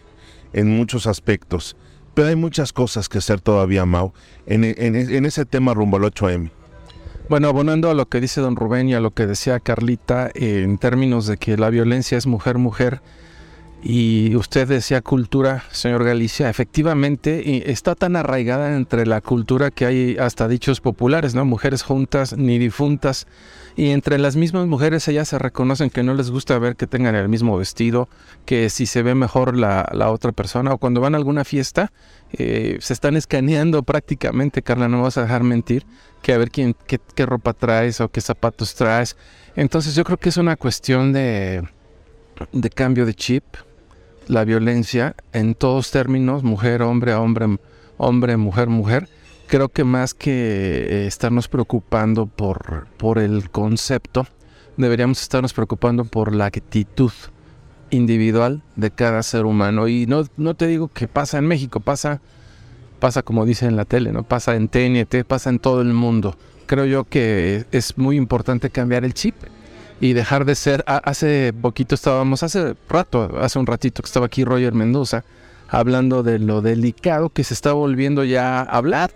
en 0.53 0.75
muchos 0.75 1.07
aspectos, 1.07 1.75
pero 2.13 2.29
hay 2.29 2.35
muchas 2.35 2.71
cosas 2.73 3.09
que 3.09 3.17
hacer 3.17 3.41
todavía, 3.41 3.85
Mau, 3.85 4.13
en, 4.45 4.63
en- 4.63 4.95
en 4.95 5.25
ese 5.25 5.45
tema 5.45 5.73
rumbo 5.73 5.97
al 5.97 6.03
8M. 6.03 6.51
Bueno, 7.27 7.47
abonando 7.47 7.89
a 7.89 7.93
lo 7.95 8.07
que 8.07 8.21
dice 8.21 8.39
don 8.39 8.55
Rubén 8.55 8.87
y 8.87 8.93
a 8.93 8.99
lo 8.99 9.11
que 9.11 9.25
decía 9.25 9.59
Carlita, 9.59 10.29
eh, 10.35 10.61
en 10.63 10.77
términos 10.77 11.25
de 11.25 11.37
que 11.37 11.57
la 11.57 11.69
violencia 11.71 12.17
es 12.17 12.27
mujer-mujer, 12.27 13.01
y 13.87 14.35
usted 14.35 14.67
decía 14.67 15.01
cultura, 15.01 15.63
señor 15.69 16.03
Galicia, 16.03 16.49
efectivamente 16.49 17.69
está 17.71 17.93
tan 17.93 18.15
arraigada 18.15 18.75
entre 18.75 19.05
la 19.05 19.21
cultura 19.21 19.69
que 19.69 19.85
hay 19.85 20.17
hasta 20.17 20.47
dichos 20.47 20.81
populares, 20.81 21.35
¿no? 21.35 21.45
Mujeres 21.45 21.83
juntas 21.83 22.35
ni 22.35 22.57
difuntas. 22.57 23.27
Y 23.75 23.91
entre 23.91 24.17
las 24.17 24.37
mismas 24.37 24.65
mujeres 24.65 25.07
ellas 25.07 25.27
se 25.27 25.37
reconocen 25.37 25.91
que 25.91 26.01
no 26.01 26.15
les 26.15 26.31
gusta 26.31 26.57
ver 26.57 26.75
que 26.77 26.87
tengan 26.87 27.13
el 27.13 27.29
mismo 27.29 27.59
vestido, 27.59 28.09
que 28.45 28.71
si 28.71 28.87
se 28.87 29.03
ve 29.03 29.13
mejor 29.13 29.55
la, 29.55 29.87
otra 30.09 30.31
persona 30.31 30.73
o 30.73 30.79
cuando 30.79 30.99
van 30.99 31.13
a 31.13 31.17
alguna 31.17 31.43
fiesta 31.43 31.91
eh, 32.33 32.79
se 32.81 32.91
están 32.91 33.15
escaneando 33.15 33.83
prácticamente, 33.83 34.63
Carla, 34.63 34.87
no 34.87 35.03
vas 35.03 35.19
a 35.19 35.21
dejar 35.21 35.43
mentir, 35.43 35.85
que 36.23 36.33
a 36.33 36.39
ver 36.39 36.49
quién, 36.49 36.75
qué, 36.87 36.99
qué 37.13 37.27
ropa 37.27 37.53
traes 37.53 38.01
o 38.01 38.09
qué 38.09 38.19
zapatos 38.19 38.73
traes. 38.73 39.15
Entonces 39.55 39.93
yo 39.93 40.03
creo 40.03 40.17
que 40.17 40.29
es 40.29 40.37
una 40.37 40.55
cuestión 40.55 41.13
de, 41.13 41.61
de 42.51 42.69
cambio 42.71 43.05
de 43.05 43.13
chip, 43.13 43.43
la 44.27 44.45
violencia 44.45 45.15
en 45.33 45.55
todos 45.55 45.91
términos, 45.91 46.43
mujer, 46.43 46.81
hombre, 46.81 47.13
hombre, 47.13 47.57
hombre, 47.97 48.37
mujer, 48.37 48.69
mujer. 48.69 49.09
Creo 49.47 49.69
que 49.69 49.83
más 49.83 50.13
que 50.13 50.31
eh, 50.31 51.07
estarnos 51.07 51.47
preocupando 51.47 52.25
por, 52.25 52.87
por 52.97 53.19
el 53.19 53.49
concepto, 53.49 54.25
deberíamos 54.77 55.21
estarnos 55.21 55.53
preocupando 55.53 56.05
por 56.05 56.33
la 56.33 56.45
actitud 56.45 57.11
individual 57.91 58.63
de 58.75 58.91
cada 58.91 59.21
ser 59.23 59.45
humano. 59.45 59.87
Y 59.87 60.05
no, 60.07 60.23
no 60.37 60.55
te 60.55 60.67
digo 60.67 60.87
que 60.87 61.07
pasa 61.07 61.37
en 61.37 61.45
México, 61.45 61.79
pasa, 61.79 62.21
pasa 62.99 63.21
como 63.21 63.45
dice 63.45 63.67
en 63.67 63.75
la 63.75 63.85
tele, 63.85 64.11
¿no? 64.11 64.23
Pasa 64.23 64.55
en 64.55 64.67
TNT, 64.67 65.23
pasa 65.27 65.49
en 65.49 65.59
todo 65.59 65.81
el 65.81 65.93
mundo. 65.93 66.35
Creo 66.65 66.85
yo 66.85 67.03
que 67.03 67.65
es 67.71 67.97
muy 67.97 68.17
importante 68.17 68.71
cambiar 68.71 69.05
el 69.05 69.13
chip 69.13 69.35
y 69.99 70.13
dejar 70.13 70.45
de 70.45 70.55
ser. 70.55 70.83
hace 70.87 71.53
poquito 71.53 71.95
estábamos, 71.95 72.43
hace 72.43 72.75
rato, 72.89 73.37
hace 73.39 73.59
un 73.59 73.65
ratito 73.65 74.01
que 74.01 74.07
estaba 74.07 74.25
aquí 74.25 74.43
Roger 74.43 74.73
Mendoza, 74.73 75.23
hablando 75.69 76.23
de 76.23 76.39
lo 76.39 76.61
delicado 76.61 77.29
que 77.29 77.43
se 77.43 77.53
está 77.53 77.73
volviendo 77.73 78.23
ya 78.23 78.59
a 78.59 78.63
hablar. 78.63 79.11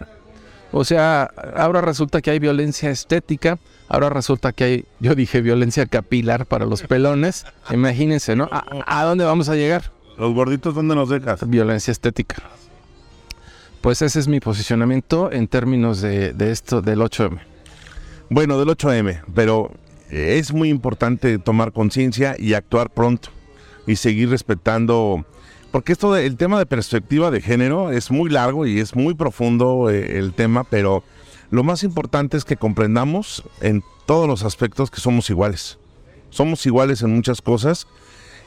O 0.72 0.84
sea, 0.86 1.24
ahora 1.56 1.82
resulta 1.82 2.22
que 2.22 2.30
hay 2.30 2.40
violencia 2.40 2.92
estética, 2.92 3.58
ahora 3.88 4.10
resulta 4.10 4.52
que 4.52 4.64
hay, 4.64 4.86
yo 5.00 5.16
dije 5.16 5.42
violencia 5.42 5.86
capilar 5.88 6.46
para 6.46 6.66
los 6.66 6.84
pelones. 6.84 7.46
Imagínense, 7.72 8.36
¿no? 8.36 8.48
¿A, 8.52 8.64
a 8.86 9.04
dónde 9.06 9.26
vamos 9.26 9.50
a 9.50 9.56
llegar? 9.56 9.92
¿Los 10.18 10.34
gorditos 10.34 10.76
dónde 10.76 10.96
nos 10.96 11.10
dejas? 11.10 11.48
Violencia 11.50 11.92
estética. 11.92 12.36
Pues 13.82 14.02
ese 14.02 14.20
es 14.20 14.28
mi 14.28 14.42
posicionamiento 14.42 15.32
en 15.32 15.48
términos 15.48 16.02
de, 16.02 16.34
de 16.34 16.52
esto 16.52 16.82
del 16.82 17.00
8M. 17.00 17.40
Bueno, 18.30 18.60
del 18.60 18.68
8M, 18.68 19.22
pero 19.34 19.72
es 20.10 20.54
muy 20.54 20.70
importante 20.70 21.38
tomar 21.40 21.72
conciencia 21.72 22.36
y 22.38 22.54
actuar 22.54 22.90
pronto 22.90 23.30
y 23.88 23.96
seguir 23.96 24.30
respetando, 24.30 25.26
porque 25.72 25.92
esto 25.92 26.14
del 26.14 26.38
tema 26.38 26.60
de 26.60 26.66
perspectiva 26.66 27.32
de 27.32 27.42
género 27.42 27.92
es 27.92 28.12
muy 28.12 28.30
largo 28.30 28.66
y 28.66 28.80
es 28.80 28.96
muy 28.96 29.14
profundo 29.14 29.90
eh, 29.90 30.18
el 30.18 30.34
tema, 30.34 30.64
pero 30.64 31.04
lo 31.52 31.64
más 31.64 31.84
importante 31.84 32.38
es 32.38 32.46
que 32.46 32.58
comprendamos 32.58 33.44
en 33.62 33.84
todos 34.06 34.28
los 34.28 34.44
aspectos 34.44 34.92
que 34.92 35.02
somos 35.02 35.30
iguales. 35.30 35.80
Somos 36.30 36.66
iguales 36.66 37.02
en 37.02 37.16
muchas 37.16 37.42
cosas 37.42 37.88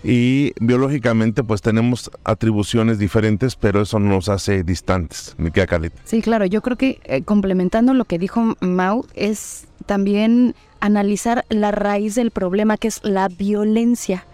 y 0.04 0.52
biológicamente 0.61 1.42
pues 1.42 1.62
tenemos 1.62 2.11
atribuciones 2.25 2.99
diferentes, 2.99 3.57
pero 3.57 3.83
eso 3.83 3.99
no 3.99 4.11
nos 4.11 4.28
hace 4.28 4.62
distantes, 4.62 5.35
mi 5.38 5.50
querida 5.50 5.66
Carlita. 5.66 6.00
Sí, 6.04 6.23
claro, 6.23 6.47
yo 6.47 6.62
creo 6.62 6.76
que 6.76 7.00
eh, 7.04 7.23
complementando 7.23 7.95
lo 7.95 8.04
que 8.04 8.19
dijo 8.19 8.57
Mau, 8.61 9.07
es 9.14 9.66
también 9.87 10.54
analizar 10.82 11.44
la 11.48 11.70
raíz 11.70 12.16
del 12.16 12.32
problema, 12.32 12.76
que 12.76 12.88
es 12.88 13.00
la 13.04 13.28
violencia. 13.28 14.26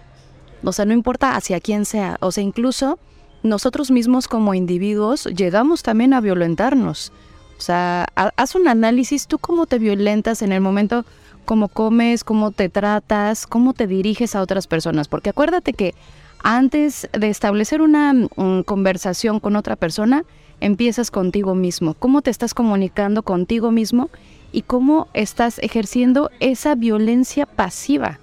O 0.65 0.73
sea, 0.73 0.87
no 0.87 0.95
importa 0.95 1.37
hacia 1.37 1.61
quién 1.61 1.85
sea, 1.85 2.17
o 2.21 2.33
sea, 2.33 2.43
incluso 2.43 2.99
nosotros 3.43 3.91
mismos 3.91 4.27
como 4.27 4.55
individuos 4.55 5.27
llegamos 5.27 5.83
también 5.83 6.15
a 6.15 6.21
violentarnos. 6.21 7.13
O 7.59 7.61
sea, 7.61 8.07
ha- 8.17 8.33
haz 8.37 8.55
un 8.55 8.67
análisis, 8.67 9.27
tú 9.27 9.39
cómo 9.39 9.67
te 9.67 9.79
violentas 9.79 10.43
en 10.43 10.53
el 10.53 10.61
momento, 10.61 11.05
cómo 11.45 11.69
comes, 11.69 12.25
cómo 12.25 12.51
te 12.51 12.69
tratas, 12.69 13.47
cómo 13.47 13.75
te 13.75 13.87
diriges 13.87 14.35
a 14.35 14.41
otras 14.41 14.67
personas. 14.67 15.07
Porque 15.07 15.31
acuérdate 15.31 15.75
que 15.75 15.95
antes 16.43 17.09
de 17.13 17.29
establecer 17.29 17.83
una 17.83 18.15
mm, 18.15 18.63
conversación 18.65 19.39
con 19.39 19.55
otra 19.55 19.77
persona, 19.77 20.25
empiezas 20.61 21.11
contigo 21.11 21.55
mismo. 21.55 21.95
¿Cómo 21.95 22.23
te 22.23 22.31
estás 22.31 22.55
comunicando 22.55 23.23
contigo 23.23 23.71
mismo 23.71 24.09
y 24.53 24.63
cómo 24.63 25.09
estás 25.15 25.59
ejerciendo 25.59 26.31
esa 26.41 26.75
violencia 26.75 27.47
pasiva? 27.47 28.19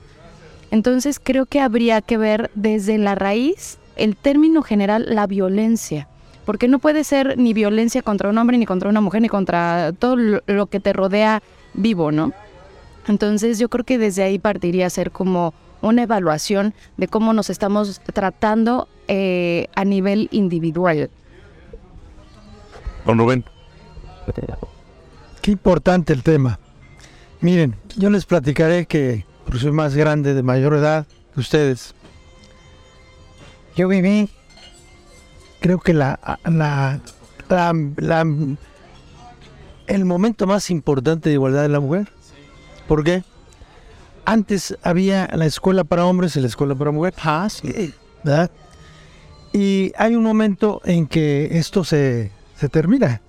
Entonces 0.71 1.19
creo 1.23 1.45
que 1.45 1.59
habría 1.61 2.01
que 2.01 2.17
ver 2.17 2.51
desde 2.55 2.97
la 2.97 3.15
raíz 3.15 3.77
el 3.95 4.15
término 4.15 4.61
general, 4.61 5.05
la 5.07 5.27
violencia. 5.27 6.07
Porque 6.45 6.67
no 6.67 6.79
puede 6.79 7.03
ser 7.03 7.37
ni 7.37 7.53
violencia 7.53 8.01
contra 8.01 8.29
un 8.29 8.37
hombre, 8.37 8.57
ni 8.57 8.65
contra 8.65 8.89
una 8.89 9.01
mujer, 9.01 9.21
ni 9.21 9.29
contra 9.29 9.93
todo 9.97 10.15
lo- 10.15 10.65
que 10.67 10.79
te 10.79 10.93
rodea 10.93 11.41
vivo, 11.73 12.11
¿no? 12.11 12.33
Entonces 13.07 13.57
yo 13.57 13.69
creo 13.69 13.85
que 13.85 13.97
desde 13.97 14.23
ahí 14.23 14.37
partiría 14.39 14.87
a 14.87 14.89
ser 14.89 15.11
como 15.11 15.53
una 15.81 16.03
evaluación 16.03 16.73
de 16.97 17.07
cómo 17.07 17.33
nos 17.33 17.49
estamos 17.49 18.01
tratando 18.13 18.87
eh, 19.07 19.67
a 19.75 19.85
nivel 19.85 20.29
individual. 20.31 21.09
Don 23.05 23.19
Rubén. 23.19 23.45
Qué 25.45 25.51
importante 25.51 26.11
el 26.11 26.23
tema. 26.23 26.57
Miren, 27.39 27.75
yo 27.97 28.09
les 28.09 28.25
platicaré 28.25 28.87
que 28.87 29.25
porque 29.45 29.59
soy 29.59 29.71
más 29.73 29.93
grande, 29.93 30.33
de 30.33 30.41
mayor 30.41 30.73
edad 30.73 31.05
que 31.35 31.39
ustedes. 31.39 31.93
Yo 33.75 33.87
viví, 33.87 34.27
creo 35.59 35.77
que 35.79 35.93
la, 35.93 36.19
la, 36.45 36.99
la- 37.47 37.73
la- 37.97 38.55
el 39.85 40.05
momento 40.05 40.47
más 40.47 40.71
importante 40.71 41.29
de 41.29 41.33
igualdad 41.35 41.61
de 41.61 41.69
la 41.69 41.79
mujer. 41.79 42.07
¿Por 42.87 43.03
qué? 43.03 43.23
Antes 44.25 44.75
había 44.81 45.29
la 45.35 45.45
escuela 45.45 45.83
para 45.83 46.07
hombres 46.07 46.35
y 46.37 46.39
la 46.41 46.47
escuela 46.47 46.73
para 46.73 46.89
mujeres. 46.89 47.19
Ah, 47.23 47.47
sí. 47.51 47.93
¿Verdad? 48.23 48.49
Y 49.53 49.91
hay 49.95 50.15
un 50.15 50.23
momento 50.23 50.81
en 50.85 51.05
que 51.05 51.59
esto 51.59 51.83
se, 51.83 52.31
se 52.55 52.67
termina. 52.67 53.21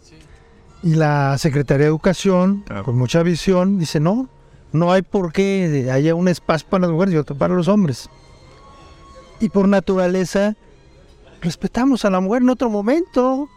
Y 0.83 0.95
la 0.95 1.37
Secretaría 1.39 1.85
de 1.85 1.89
Educación, 1.91 2.63
Claro. 2.67 2.85
con 2.85 2.97
mucha 2.97 3.23
visión, 3.23 3.79
dice, 3.79 3.99
no, 4.01 4.29
no 4.73 4.93
hay 4.93 5.03
por 5.03 5.33
qué 5.33 5.89
haya 5.93 6.15
un 6.15 6.29
espacio 6.29 6.69
para 6.69 6.83
las 6.83 6.91
mujeres 6.91 7.15
y 7.15 7.17
otro 7.17 7.37
para 7.37 7.55
los 7.55 7.69
hombres. 7.69 8.09
Y 9.41 9.49
por 9.49 9.69
naturaleza, 9.69 10.55
respetamos 11.41 12.05
a 12.05 12.11
la 12.11 12.21
mujer 12.21 12.43
en 12.43 12.51
otro 12.51 12.71
momento. 12.71 13.49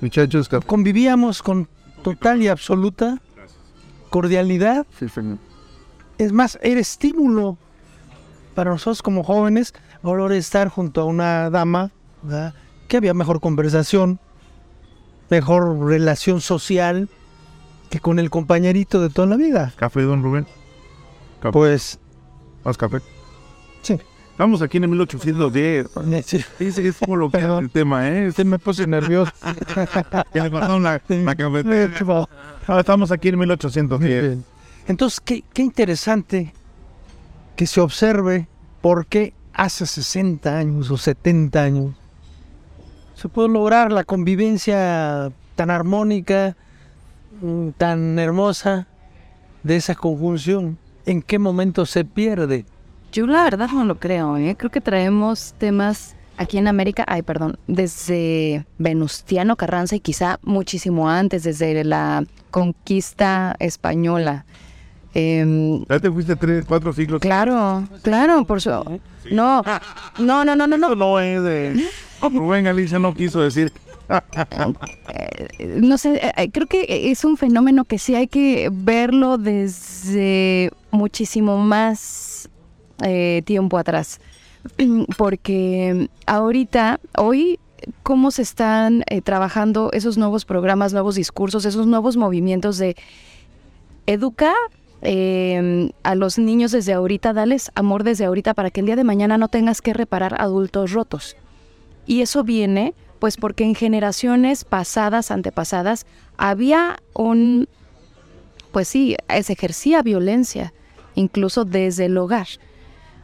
Muchachos, 0.00 0.48
Convivíamos 0.66 1.42
con 1.42 1.68
total 2.02 2.42
y 2.42 2.48
absoluta 2.48 3.20
cordialidad. 4.10 4.86
Es 6.18 6.32
más, 6.32 6.58
era 6.62 6.80
estímulo 6.80 7.56
para 8.54 8.70
nosotros 8.70 9.02
como 9.02 9.22
jóvenes 9.22 9.74
ahora 10.02 10.36
estar 10.36 10.68
junto 10.68 11.00
a 11.00 11.04
una 11.04 11.50
dama, 11.50 11.90
¿verdad? 12.22 12.54
que 12.88 12.96
había 12.98 13.12
mejor 13.14 13.40
conversación, 13.40 14.20
mejor 15.30 15.78
relación 15.86 16.40
social 16.40 17.08
que 17.90 18.00
con 18.00 18.18
el 18.18 18.30
compañerito 18.30 19.00
de 19.00 19.10
toda 19.10 19.28
la 19.28 19.36
vida. 19.36 19.72
café, 19.76 20.02
don 20.02 20.22
Rubén. 20.22 20.46
Pues, 21.52 21.98
Más 22.64 22.76
café. 22.76 22.98
sí. 23.82 23.98
Estamos 24.32 24.60
aquí 24.60 24.76
en 24.76 24.84
el 24.84 24.90
1810. 24.90 25.86
sí, 26.26 26.44
Ese 26.58 26.88
es 26.88 26.98
como 26.98 27.16
lo 27.16 27.30
que 27.30 27.38
Perdón. 27.38 27.64
el 27.64 27.70
tema, 27.70 28.06
¿eh? 28.10 28.30
se 28.32 28.44
me 28.44 28.58
puse 28.58 28.86
nervioso. 28.86 29.32
Ya 30.34 30.50
pasaron 30.50 30.82
la, 30.82 31.00
la 31.08 31.34
cafetera. 31.34 32.28
Ahora 32.66 32.80
estamos 32.80 33.10
aquí 33.12 33.28
en 33.28 33.38
1810. 33.38 34.38
Entonces, 34.88 35.20
qué, 35.20 35.42
qué 35.54 35.62
interesante 35.62 36.52
que 37.56 37.66
se 37.66 37.80
observe 37.80 38.46
por 38.82 39.06
qué 39.06 39.32
hace 39.54 39.86
60 39.86 40.58
años 40.58 40.90
o 40.90 40.98
70 40.98 41.62
años 41.62 41.94
se 43.16 43.28
pudo 43.28 43.48
lograr 43.48 43.90
la 43.90 44.04
convivencia 44.04 45.32
tan 45.54 45.70
armónica, 45.70 46.54
mm, 47.40 47.70
tan 47.78 48.18
hermosa 48.18 48.86
de 49.62 49.76
esa 49.76 49.94
conjunción. 49.94 50.78
¿En 51.06 51.22
qué 51.22 51.38
momento 51.38 51.86
se 51.86 52.04
pierde? 52.04 52.66
Yo 53.12 53.26
la 53.26 53.44
verdad 53.44 53.68
no 53.72 53.84
lo 53.84 53.98
creo, 53.98 54.36
¿eh? 54.36 54.54
creo 54.58 54.70
que 54.70 54.80
traemos 54.80 55.54
temas 55.58 56.14
aquí 56.36 56.58
en 56.58 56.68
América, 56.68 57.04
ay, 57.08 57.22
perdón, 57.22 57.58
desde 57.66 58.66
Venustiano 58.78 59.56
Carranza 59.56 59.96
y 59.96 60.00
quizá 60.00 60.38
muchísimo 60.42 61.08
antes, 61.08 61.42
desde 61.44 61.82
la 61.84 62.24
conquista 62.50 63.56
española. 63.58 64.44
Em, 65.14 65.84
Ya 65.88 65.98
te 65.98 66.10
fuiste 66.10 66.36
tres, 66.36 66.66
cuatro 66.66 66.92
siglos. 66.92 67.20
claro, 67.20 67.84
claro, 68.02 68.44
por 68.44 68.60
su... 68.60 68.68
No, 69.30 69.62
no, 70.18 70.44
no, 70.44 70.54
no, 70.54 70.66
no, 70.66 70.76
no. 70.76 70.86
Eso 70.88 70.96
no 70.96 71.18
es 71.20 71.42
de... 71.42 71.88
Rubén 72.20 72.64
Galicia 72.64 72.98
no 72.98 73.14
quiso 73.14 73.40
decir... 73.40 73.72
Eh, 74.08 75.48
no 75.80 75.98
sé, 75.98 76.14
eh, 76.16 76.32
eh, 76.36 76.50
creo 76.50 76.66
que 76.66 77.10
es 77.10 77.24
un 77.24 77.36
fenómeno 77.36 77.84
que 77.84 77.98
sí 77.98 78.14
hay 78.14 78.28
que 78.28 78.68
verlo 78.72 79.36
desde 79.36 80.70
muchísimo 80.90 81.58
más 81.58 82.48
eh, 83.04 83.42
tiempo 83.44 83.78
atrás. 83.78 84.20
Porque 85.16 86.08
ahorita, 86.26 87.00
hoy, 87.16 87.58
cómo 88.02 88.30
se 88.30 88.42
están 88.42 89.04
eh, 89.08 89.20
trabajando 89.20 89.90
esos 89.92 90.18
nuevos 90.18 90.44
programas, 90.44 90.92
nuevos 90.92 91.14
discursos, 91.14 91.64
esos 91.64 91.86
nuevos 91.86 92.16
movimientos 92.16 92.78
de 92.78 92.96
educar 94.06 94.54
eh, 95.02 95.90
a 96.02 96.14
los 96.14 96.38
niños 96.38 96.72
desde 96.72 96.94
ahorita, 96.94 97.32
dales 97.32 97.70
amor 97.74 98.02
desde 98.02 98.24
ahorita 98.24 98.54
para 98.54 98.70
que 98.70 98.80
el 98.80 98.86
día 98.86 98.96
de 98.96 99.04
mañana 99.04 99.36
no 99.38 99.48
tengas 99.48 99.82
que 99.82 99.92
reparar 99.92 100.40
adultos 100.40 100.92
rotos. 100.92 101.36
Y 102.06 102.22
eso 102.22 102.44
viene 102.44 102.94
pues 103.18 103.36
porque 103.36 103.64
en 103.64 103.74
generaciones 103.74 104.64
pasadas, 104.64 105.30
antepasadas, 105.30 106.06
había 106.36 106.98
un, 107.14 107.68
pues 108.72 108.88
sí, 108.88 109.16
se 109.42 109.52
ejercía 109.52 110.02
violencia, 110.02 110.72
incluso 111.14 111.64
desde 111.64 112.06
el 112.06 112.16
hogar. 112.18 112.46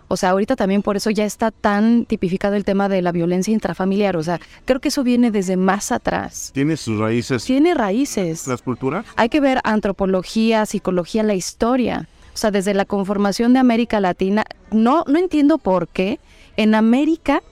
O 0.08 0.16
sea, 0.16 0.30
ahorita 0.30 0.56
también 0.56 0.82
por 0.82 0.96
eso 0.96 1.08
ya 1.08 1.24
está 1.24 1.50
tan 1.50 2.04
tipificado 2.04 2.54
el 2.54 2.66
tema 2.66 2.90
de 2.90 3.00
la 3.00 3.12
violencia 3.12 3.50
intrafamiliar. 3.50 4.18
O 4.18 4.22
sea, 4.22 4.40
creo 4.66 4.78
que 4.78 4.88
eso 4.88 5.02
viene 5.02 5.30
desde 5.30 5.56
más 5.56 5.90
atrás. 5.90 6.50
Tiene 6.52 6.76
sus 6.76 6.98
raíces. 6.98 7.44
Tiene 7.44 7.72
raíces. 7.72 8.46
¿Las 8.46 8.60
culturas? 8.60 9.06
Hay 9.16 9.30
que 9.30 9.40
ver 9.40 9.60
antropología, 9.64 10.66
psicología, 10.66 11.22
la 11.22 11.32
historia. 11.32 12.08
O 12.34 12.36
sea, 12.36 12.50
desde 12.50 12.74
la 12.74 12.84
conformación 12.84 13.54
de 13.54 13.60
América 13.60 14.00
Latina, 14.00 14.44
no, 14.70 15.04
no 15.06 15.18
entiendo 15.18 15.56
por 15.56 15.88
qué 15.88 16.20
en 16.58 16.74
América 16.74 17.42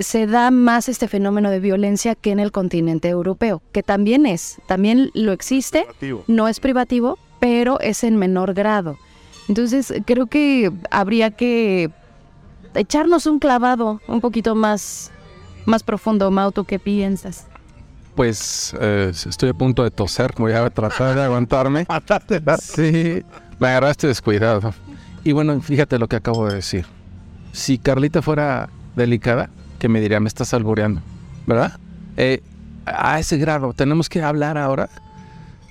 se 0.00 0.26
da 0.26 0.50
más 0.50 0.88
este 0.88 1.08
fenómeno 1.08 1.50
de 1.50 1.60
violencia 1.60 2.14
que 2.14 2.32
en 2.32 2.40
el 2.40 2.52
continente 2.52 3.08
europeo, 3.08 3.62
que 3.72 3.82
también 3.82 4.26
es, 4.26 4.58
también 4.66 5.10
lo 5.14 5.32
existe, 5.32 5.82
Privativo. 5.98 6.24
no 6.26 6.48
es 6.48 6.58
privativo, 6.60 7.18
pero 7.38 7.78
es 7.80 8.02
en 8.02 8.16
menor 8.16 8.54
grado. 8.54 8.98
Entonces, 9.48 9.92
creo 10.06 10.26
que 10.26 10.72
habría 10.90 11.30
que 11.32 11.90
echarnos 12.74 13.26
un 13.26 13.38
clavado 13.38 14.00
un 14.08 14.20
poquito 14.20 14.54
más, 14.54 15.10
más 15.66 15.82
profundo. 15.82 16.30
Mau, 16.30 16.52
¿tú 16.52 16.64
qué 16.64 16.78
piensas? 16.78 17.46
Pues 18.14 18.74
eh, 18.80 19.10
estoy 19.12 19.50
a 19.50 19.54
punto 19.54 19.82
de 19.82 19.90
toser, 19.90 20.32
voy 20.36 20.52
a 20.52 20.68
tratar 20.70 21.14
de 21.14 21.22
aguantarme. 21.22 21.86
Sí, 22.60 23.22
me 23.58 23.68
agarraste 23.68 24.06
descuidado. 24.06 24.72
Y 25.24 25.32
bueno, 25.32 25.60
fíjate 25.60 25.98
lo 25.98 26.08
que 26.08 26.16
acabo 26.16 26.46
de 26.48 26.56
decir. 26.56 26.86
Si 27.52 27.78
Carlita 27.78 28.22
fuera 28.22 28.68
delicada, 28.96 29.50
que 29.80 29.88
me 29.88 30.00
diría, 30.00 30.20
me 30.20 30.28
estás 30.28 30.54
albureando, 30.54 31.00
¿verdad? 31.46 31.80
Eh, 32.16 32.40
a 32.86 33.18
ese 33.18 33.38
grado, 33.38 33.72
tenemos 33.72 34.08
que 34.08 34.22
hablar 34.22 34.56
ahora 34.56 34.88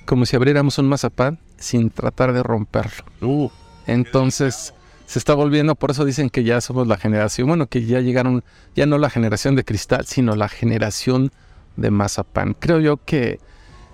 como 0.04 0.26
si 0.26 0.36
abriéramos 0.36 0.76
un 0.78 0.88
mazapán 0.88 1.38
sin 1.56 1.88
tratar 1.88 2.32
de 2.32 2.42
romperlo. 2.42 3.04
Uh, 3.22 3.48
Entonces, 3.86 4.74
se 5.06 5.18
está 5.18 5.34
volviendo, 5.34 5.76
por 5.76 5.92
eso 5.92 6.04
dicen 6.04 6.28
que 6.28 6.42
ya 6.42 6.60
somos 6.60 6.88
la 6.88 6.96
generación, 6.96 7.46
bueno, 7.46 7.68
que 7.68 7.86
ya 7.86 8.00
llegaron, 8.00 8.42
ya 8.74 8.86
no 8.86 8.98
la 8.98 9.08
generación 9.08 9.54
de 9.54 9.64
cristal, 9.64 10.04
sino 10.06 10.34
la 10.34 10.48
generación 10.48 11.30
de 11.76 11.90
mazapán. 11.90 12.56
Creo 12.58 12.80
yo 12.80 12.96
que 12.96 13.38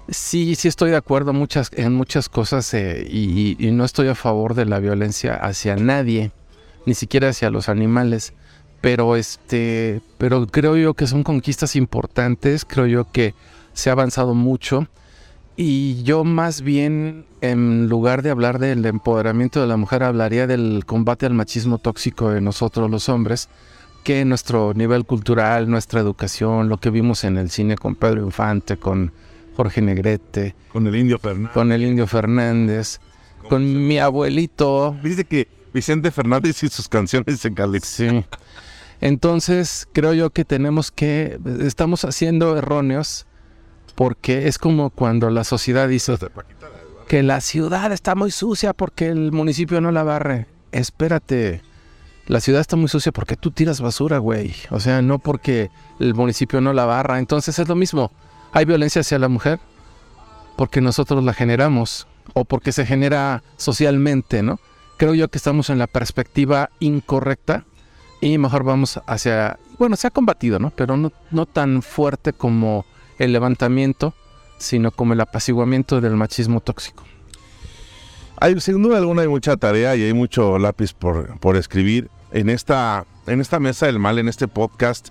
sí, 0.09 0.55
sí 0.55 0.69
estoy 0.69 0.91
de 0.91 0.97
acuerdo 0.97 1.35
muchas, 1.35 1.71
en 1.75 1.93
muchas 1.95 2.29
cosas 2.31 2.73
eh, 2.73 3.07
y, 3.09 3.57
y 3.59 3.71
no 3.73 3.85
estoy 3.85 4.09
a 4.09 4.15
favor 4.15 4.55
de 4.55 4.65
la 4.65 4.79
violencia 4.79 5.35
hacia 5.35 5.77
nadie, 5.77 6.33
ni 6.87 6.95
siquiera 6.95 7.29
hacia 7.29 7.51
los 7.51 7.69
animales. 7.69 8.33
Pero 8.81 9.17
este, 9.17 10.01
pero 10.19 10.47
creo 10.47 10.77
yo 10.77 10.95
que 10.95 11.07
son 11.07 11.23
conquistas 11.23 11.77
importantes, 11.77 12.65
creo 12.65 12.87
yo 12.87 13.11
que 13.11 13.35
se 13.73 13.91
ha 13.91 13.93
avanzado 13.93 14.35
mucho. 14.35 14.87
Y 15.57 16.03
yo 16.03 16.23
más 16.25 16.61
bien, 16.61 17.25
en 17.41 17.89
lugar 17.89 18.23
de 18.23 18.31
hablar 18.31 18.59
del 18.59 18.85
empoderamiento 18.85 19.61
de 19.61 19.67
la 19.67 19.79
mujer, 19.79 20.03
hablaría 20.03 20.47
del 20.47 20.85
combate 20.85 21.25
al 21.25 21.33
machismo 21.33 21.79
tóxico 21.79 22.31
de 22.31 22.43
nosotros 22.43 22.91
los 22.91 23.09
hombres, 23.09 23.49
que 24.05 24.25
nuestro 24.27 24.75
nivel 24.75 25.07
cultural, 25.07 25.71
nuestra 25.71 26.01
educación, 26.01 26.69
lo 26.69 26.77
que 26.77 26.91
vimos 26.91 27.25
en 27.25 27.39
el 27.39 27.51
cine 27.51 27.77
con 27.77 27.95
Pedro 27.95 28.23
Infante, 28.23 28.77
con 28.77 29.13
Jorge 29.57 29.81
Negrete, 29.81 30.55
con 30.71 30.87
el 30.87 30.95
indio 30.95 31.19
Fernández. 31.19 31.53
con 31.55 31.73
el 31.73 31.83
Indio 31.83 32.07
Fernández, 32.07 33.01
con 33.49 33.87
mi 33.87 33.99
abuelito. 33.99 34.95
Dice 35.03 35.25
que 35.25 35.49
Vicente 35.73 36.11
Fernández 36.11 36.63
y 36.63 36.69
sus 36.69 36.87
canciones 36.87 37.43
en 37.47 37.55
Cali. 37.55 37.81
Sí. 37.81 38.07
Entonces, 39.01 39.89
creo 39.93 40.15
yo 40.15 40.31
que 40.31 40.45
tenemos 40.45 40.91
que, 40.91 41.39
estamos 41.61 42.05
haciendo 42.05 42.57
erróneos 42.57 43.27
porque 43.95 44.49
es 44.49 44.59
como 44.59 44.91
cuando 44.91 45.31
la 45.31 45.45
sociedad 45.45 45.89
dice 45.89 46.17
que 47.09 47.23
la 47.23 47.41
ciudad 47.41 47.93
está 47.93 48.15
muy 48.15 48.31
sucia 48.31 48.73
porque 48.73 49.07
el 49.07 49.33
municipio 49.33 49.81
no 49.81 49.93
la 49.93 50.03
barre. 50.03 50.47
Espérate, 50.73 51.63
la 52.27 52.41
ciudad 52.41 52.61
está 52.61 52.77
muy 52.77 52.89
sucia 52.89 53.13
porque 53.13 53.37
tú 53.37 53.53
tiras 53.53 53.81
basura, 53.81 54.19
güey. 54.19 54.55
O 54.71 54.81
sea, 54.81 55.03
no 55.03 55.19
porque 55.19 55.71
el 56.01 56.15
municipio 56.15 56.61
no 56.61 56.73
la 56.73 56.85
barra. 56.85 57.19
Entonces 57.19 57.59
es 57.59 57.69
lo 57.69 57.77
mismo. 57.77 58.11
Hay 58.53 58.65
violencia 58.65 59.01
hacia 59.01 59.19
la 59.19 59.29
mujer 59.29 59.61
porque 60.57 60.81
nosotros 60.81 61.23
la 61.23 61.33
generamos 61.33 62.09
o 62.35 62.45
porque 62.45 62.73
se 62.73 62.85
genera 62.85 63.43
socialmente, 63.57 64.43
¿no? 64.43 64.59
Creo 64.97 65.15
yo 65.15 65.29
que 65.29 65.39
estamos 65.39 65.71
en 65.71 65.79
la 65.79 65.87
perspectiva 65.87 66.71
incorrecta 66.81 67.65
y 68.21 68.39
mejor 68.39 68.65
vamos 68.65 69.01
hacia, 69.07 69.59
bueno, 69.79 69.97
se 69.97 70.07
ha 70.07 70.11
combatido, 70.11 70.59
¿no? 70.59 70.71
Pero 70.71 70.97
no, 70.97 71.13
no 71.31 71.47
tan 71.47 71.83
fuerte 71.83 72.33
como 72.33 72.85
el 73.19 73.33
levantamiento, 73.33 74.15
sino 74.59 74.91
como 74.91 75.13
el 75.13 75.21
apaciguamiento 75.21 76.01
del 76.01 76.17
machismo 76.17 76.61
tóxico. 76.61 77.05
Hay, 78.39 78.59
sin 78.61 78.83
duda 78.83 78.99
alguna 78.99 79.23
hay 79.23 79.29
mucha 79.29 79.57
tarea 79.57 79.97
y 79.97 80.03
hay 80.03 80.13
mucho 80.13 80.59
lápiz 80.59 80.93
por, 80.93 81.39
por 81.41 81.57
escribir. 81.57 82.11
En 82.33 82.51
esta, 82.51 83.07
en 83.27 83.41
esta 83.41 83.61
mesa 83.61 83.87
del 83.87 83.99
mal, 83.99 84.19
en 84.19 84.29
este 84.29 84.47
podcast, 84.49 85.09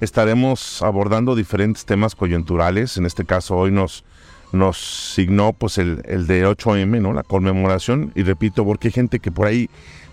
estaremos 0.00 0.82
abordando 0.82 1.34
diferentes 1.34 1.84
temas 1.84 2.14
coyunturales. 2.14 2.96
En 2.96 3.06
este 3.06 3.24
caso, 3.24 3.56
hoy 3.56 3.72
nos, 3.72 4.04
nos 4.52 5.12
signó 5.14 5.54
pues 5.54 5.78
el, 5.78 6.02
el 6.04 6.26
de 6.28 6.46
8M, 6.46 7.00
¿no? 7.00 7.12
La 7.12 7.24
conmemoración. 7.24 8.12
Y 8.14 8.22
repito, 8.22 8.64
porque 8.64 8.88
hay 8.88 8.92
gente 8.92 9.18
que 9.18 9.32
por 9.32 9.46
ahí 9.48 9.68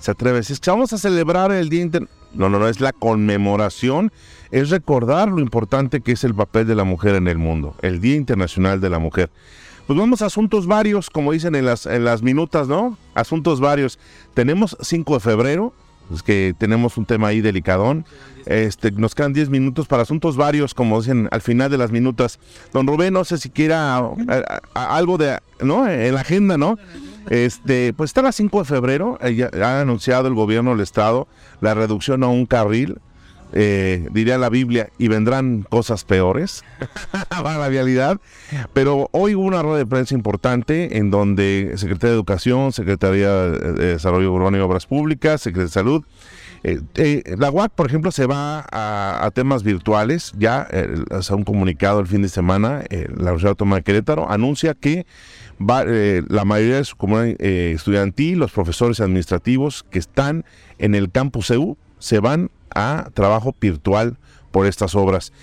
se 0.06 0.12
atreve 0.12 0.38
a 0.38 0.42
"Es 0.42 0.60
que 0.60 0.70
vamos 0.70 0.94
a 0.94 0.98
celebrar 0.98 1.52
el 1.52 1.68
Día 1.70 1.82
Inter... 1.82 2.08
No, 2.34 2.50
no, 2.50 2.60
no, 2.60 2.68
es 2.68 2.80
la 2.82 2.92
conmemoración, 2.92 4.12
es 4.52 4.70
recordar 4.70 5.30
lo 5.30 5.40
importante 5.40 6.02
que 6.02 6.12
es 6.12 6.24
el 6.24 6.36
papel 6.36 6.68
de 6.68 6.76
la 6.76 6.84
mujer 6.84 7.16
en 7.16 7.28
el 7.28 7.38
mundo, 7.38 7.76
el 7.82 8.02
Día 8.02 8.16
Internacional 8.16 8.82
de 8.82 8.90
la 8.90 9.00
Mujer. 9.00 9.30
Pues 9.88 9.98
vamos 9.98 10.22
a 10.22 10.26
asuntos 10.26 10.68
varios, 10.68 11.10
como 11.10 11.32
dicen 11.32 11.56
en 11.56 11.66
las, 11.66 11.86
en 11.86 12.04
las 12.04 12.24
minutas, 12.24 12.68
¿no? 12.68 12.98
Asuntos 13.14 13.60
varios. 13.62 14.00
Tenemos 14.34 14.76
5 14.82 15.14
de 15.14 15.20
febrero, 15.22 15.74
es 16.14 16.24
que 16.24 16.54
tenemos 16.58 16.98
un 16.98 17.06
tema 17.06 17.28
ahí 17.30 17.40
delicadón. 17.42 18.06
Este, 18.46 18.92
nos 18.92 19.16
quedan 19.16 19.32
10 19.34 19.50
minutos 19.50 19.88
para 19.88 20.02
asuntos 20.04 20.36
varios, 20.38 20.74
como 20.74 21.00
dicen 21.02 21.30
al 21.32 21.42
final 21.42 21.72
de 21.72 21.78
las 21.78 21.92
minutas. 21.92 22.40
Don 22.74 22.86
Rubén, 22.86 23.14
no 23.14 23.24
sé 23.24 23.38
si 23.38 23.50
quiera 23.50 23.98
a- 23.98 24.98
algo 24.98 25.18
de, 25.18 25.40
¿no? 25.62 25.88
En 25.88 26.14
la 26.14 26.22
agenda, 26.22 26.58
¿no? 26.58 26.78
Este, 27.30 27.94
pues 27.94 28.10
está 28.10 28.28
a 28.28 28.32
5 28.32 28.60
de 28.60 28.66
febrero, 28.66 29.18
eh, 29.22 29.50
ha 29.62 29.82
anunciado 29.82 30.28
el 30.28 30.34
gobierno 30.34 30.72
del 30.72 30.82
estado 30.82 31.28
la 31.62 31.74
reducción 31.74 32.24
a 32.24 32.28
un 32.28 32.46
carril, 32.46 33.00
eh, 33.54 34.08
diría 34.12 34.38
la 34.38 34.50
Biblia, 34.50 34.90
y 34.98 35.08
vendrán 35.08 35.64
cosas 35.64 36.04
peores 36.04 36.64
para 37.30 37.58
la 37.58 37.68
vialidad. 37.70 38.20
Pero 38.74 39.10
hoy 39.12 39.36
hubo 39.36 39.46
una 39.46 39.62
rueda 39.62 39.78
de 39.78 39.86
prensa 39.86 40.14
importante 40.14 40.98
en 40.98 41.12
donde 41.12 41.74
Secretaría 41.78 42.12
de 42.12 42.16
Educación, 42.16 42.74
Secretaría 42.74 43.32
de 43.32 43.94
Desarrollo 43.94 44.32
Urbano 44.32 44.58
y 44.58 44.62
Obras 44.62 44.86
Públicas, 44.86 45.42
Secretaría 45.42 45.66
de 45.66 45.72
Salud, 45.72 46.04
eh, 46.68 46.82
eh, 46.96 47.36
la 47.38 47.52
UAC, 47.52 47.74
por 47.74 47.86
ejemplo, 47.86 48.12
se 48.12 48.26
va 48.26 48.66
a, 48.72 49.30
temas 49.36 49.62
virtuales. 49.62 50.34
Ya 50.36 50.68
eh, 50.72 50.96
hace 51.12 51.36
un 51.36 51.44
comunicado 51.44 52.00
el 52.00 52.08
fin 52.08 52.24
de 52.24 52.30
semana, 52.30 52.84
eh, 52.90 53.06
la 53.10 53.26
Universidad 53.26 53.52
Autónoma 53.52 53.76
de 53.76 53.84
Querétaro 53.84 54.32
anuncia 54.32 54.74
que 54.74 55.06
va, 55.62 55.86
la 55.86 56.44
mayoría 56.44 56.78
de 56.78 56.86
su 56.86 56.98
comunidad 56.98 57.40
estudiantil, 57.40 58.40
los 58.40 58.52
profesores 58.52 59.00
administrativos 59.00 59.86
que 59.92 60.00
están 60.00 60.44
en 60.80 60.96
el 60.96 61.12
campus 61.12 61.52
EU, 61.52 61.78
se 62.00 62.20
van 62.20 62.50
a 62.74 63.10
trabajo 63.14 63.56
virtual 63.62 64.18
por 64.50 64.66
estas 64.66 64.96
obras. 64.96 65.34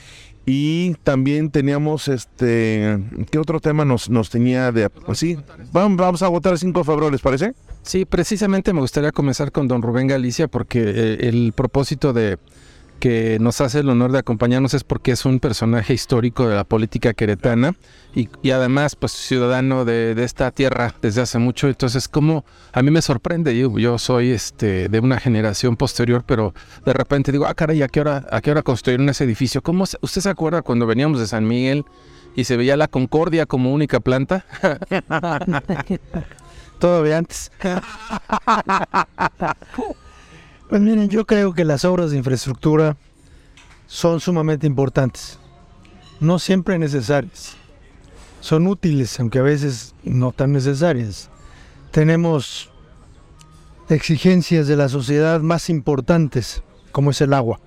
Y 0.45 0.95
también 1.05 1.51
teníamos 1.51 2.09
este, 2.09 2.99
¿qué 3.31 3.39
otro 3.39 3.61
tema 3.61 3.85
nos, 3.85 4.11
nos 4.11 4.29
tenía 4.29 4.73
de, 4.73 4.91
pues 4.91 5.19
sí, 5.19 5.39
vamos, 5.73 5.99
vamos 5.99 6.23
a 6.23 6.29
votar 6.29 6.53
el 6.53 6.59
5 6.59 6.81
de 6.81 6.85
febrero, 6.85 7.11
¿les 7.11 7.21
parece? 7.21 7.55
Sí, 7.83 8.05
precisamente 8.05 8.73
me 8.73 8.81
gustaría 8.81 9.13
comenzar 9.13 9.53
con 9.53 9.69
don 9.69 9.83
Rubén 9.83 10.09
Galicia 10.09 10.49
porque 10.49 10.83
eh, 10.85 11.29
el 11.29 11.53
propósito 11.55 12.13
de 12.13 12.39
que 13.03 13.39
nos 13.41 13.61
hace 13.61 13.81
el 13.81 13.89
honor 13.89 14.13
de 14.13 14.21
acompañarnos 14.21 14.75
es 14.75 14.85
porque 14.85 15.11
es 15.11 15.25
un 15.25 15.41
personaje 15.41 15.93
histórico 15.93 16.47
de 16.47 16.55
la 16.55 16.63
política 16.63 17.15
queretana 17.15 17.75
y, 18.15 18.29
además 18.53 18.95
pues 18.95 19.11
ciudadano 19.11 19.85
de, 19.85 20.15
esta 20.23 20.53
tierra 20.53 20.95
desde 21.03 21.21
hace 21.21 21.41
mucho. 21.41 21.67
Entonces 21.67 22.07
como 22.07 22.45
a 22.73 22.81
mí 22.81 22.93
me 22.93 23.03
sorprende, 23.03 23.59
yo, 23.59 23.77
yo 23.77 23.99
soy 23.99 24.31
este 24.31 24.89
de 24.89 25.01
una 25.01 25.19
generación 25.19 25.75
posterior, 25.75 26.23
pero 26.25 26.55
de 26.87 26.93
repente 26.93 27.33
digo, 27.33 27.47
ah 27.47 27.55
caray, 27.55 27.83
¿a 27.83 27.89
qué 27.89 28.03
hora, 28.03 28.25
a 28.31 28.41
qué 28.41 28.53
hora 28.53 28.63
construyeron 28.63 29.09
ese 29.09 29.25
edificio? 29.25 29.65
¿Cómo 29.65 29.83
¿Usted 29.83 30.21
se 30.21 30.31
acuerda 30.31 30.63
cuando 30.63 30.87
veníamos 30.87 31.19
de 31.19 31.27
San 31.27 31.45
Miguel 31.45 31.85
y 32.37 32.45
se 32.45 32.57
veía 32.57 32.77
la 32.77 32.87
Concordia 32.87 33.47
como 33.47 33.73
única 33.73 33.99
planta? 33.99 34.47
Todavía 36.79 37.19
antes. 37.19 37.51
Pues 40.73 40.81
miren, 40.81 41.11
yo 41.11 41.27
creo 41.27 41.53
que 41.53 41.67
las 41.67 41.85
obras 41.85 42.13
de 42.13 42.17
infraestructura 42.17 42.97
son 43.87 44.21
sumamente 44.21 44.67
importantes. 44.67 45.39
No 46.19 46.39
siempre 46.39 46.79
necesarias. 46.79 47.59
Son 48.41 48.67
útiles, 48.67 49.21
aunque 49.21 49.41
a 49.41 49.43
veces 49.43 49.95
no 50.03 50.33
tan 50.33 50.51
necesarias. 50.51 51.29
Tenemos 51.91 52.71
exigencias 53.91 54.67
de 54.67 54.77
la 54.77 54.89
sociedad 54.89 55.43
más 55.43 55.69
importantes, 55.69 56.63
como 56.91 57.11
es 57.11 57.21
el 57.21 57.35
agua, 57.35 57.61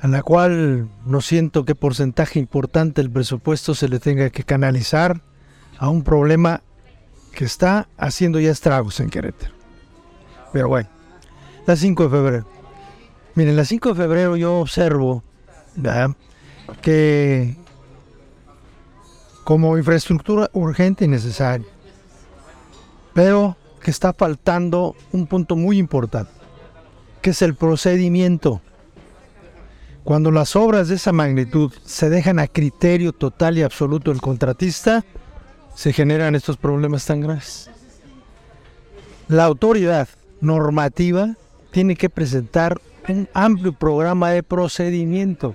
a 0.00 0.08
la 0.08 0.24
cual 0.24 0.88
no 1.06 1.20
siento 1.20 1.64
qué 1.64 1.76
porcentaje 1.76 2.40
importante 2.40 3.02
del 3.02 3.12
presupuesto 3.12 3.76
se 3.76 3.88
le 3.88 4.00
tenga 4.00 4.30
que 4.30 4.42
canalizar 4.42 5.22
a 5.78 5.88
un 5.88 6.02
problema 6.02 6.60
que 7.32 7.44
está 7.44 7.88
haciendo 7.96 8.40
ya 8.40 8.50
estragos 8.50 8.98
en 8.98 9.10
Querétaro. 9.10 9.54
Pero 10.52 10.66
bueno, 10.66 10.97
la 11.68 11.76
5 11.76 12.04
de 12.04 12.08
febrero. 12.08 12.46
Miren, 13.34 13.54
la 13.54 13.64
5 13.66 13.90
de 13.90 13.94
febrero 13.94 14.36
yo 14.36 14.58
observo 14.58 15.22
que 16.80 17.56
como 19.44 19.76
infraestructura 19.76 20.48
urgente 20.54 21.04
y 21.04 21.08
necesaria, 21.08 21.66
pero 23.12 23.58
que 23.82 23.90
está 23.90 24.14
faltando 24.14 24.96
un 25.12 25.26
punto 25.26 25.56
muy 25.56 25.76
importante, 25.76 26.32
que 27.20 27.30
es 27.30 27.42
el 27.42 27.54
procedimiento. 27.54 28.62
Cuando 30.04 30.30
las 30.30 30.56
obras 30.56 30.88
de 30.88 30.94
esa 30.94 31.12
magnitud 31.12 31.70
se 31.84 32.08
dejan 32.08 32.38
a 32.38 32.46
criterio 32.46 33.12
total 33.12 33.58
y 33.58 33.62
absoluto 33.62 34.10
del 34.10 34.22
contratista, 34.22 35.04
se 35.74 35.92
generan 35.92 36.34
estos 36.34 36.56
problemas 36.56 37.04
tan 37.04 37.20
graves. 37.20 37.70
La 39.28 39.44
autoridad 39.44 40.08
normativa 40.40 41.36
tiene 41.70 41.96
que 41.96 42.10
presentar 42.10 42.80
un 43.08 43.28
amplio 43.34 43.72
programa 43.72 44.30
de 44.30 44.42
procedimiento 44.42 45.54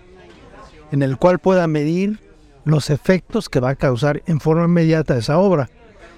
en 0.91 1.01
el 1.01 1.17
cual 1.17 1.39
pueda 1.39 1.67
medir 1.67 2.19
los 2.65 2.89
efectos 2.89 3.49
que 3.49 3.59
va 3.59 3.69
a 3.69 3.75
causar 3.75 4.21
en 4.25 4.39
forma 4.39 4.65
inmediata 4.65 5.17
esa 5.17 5.37
obra 5.37 5.69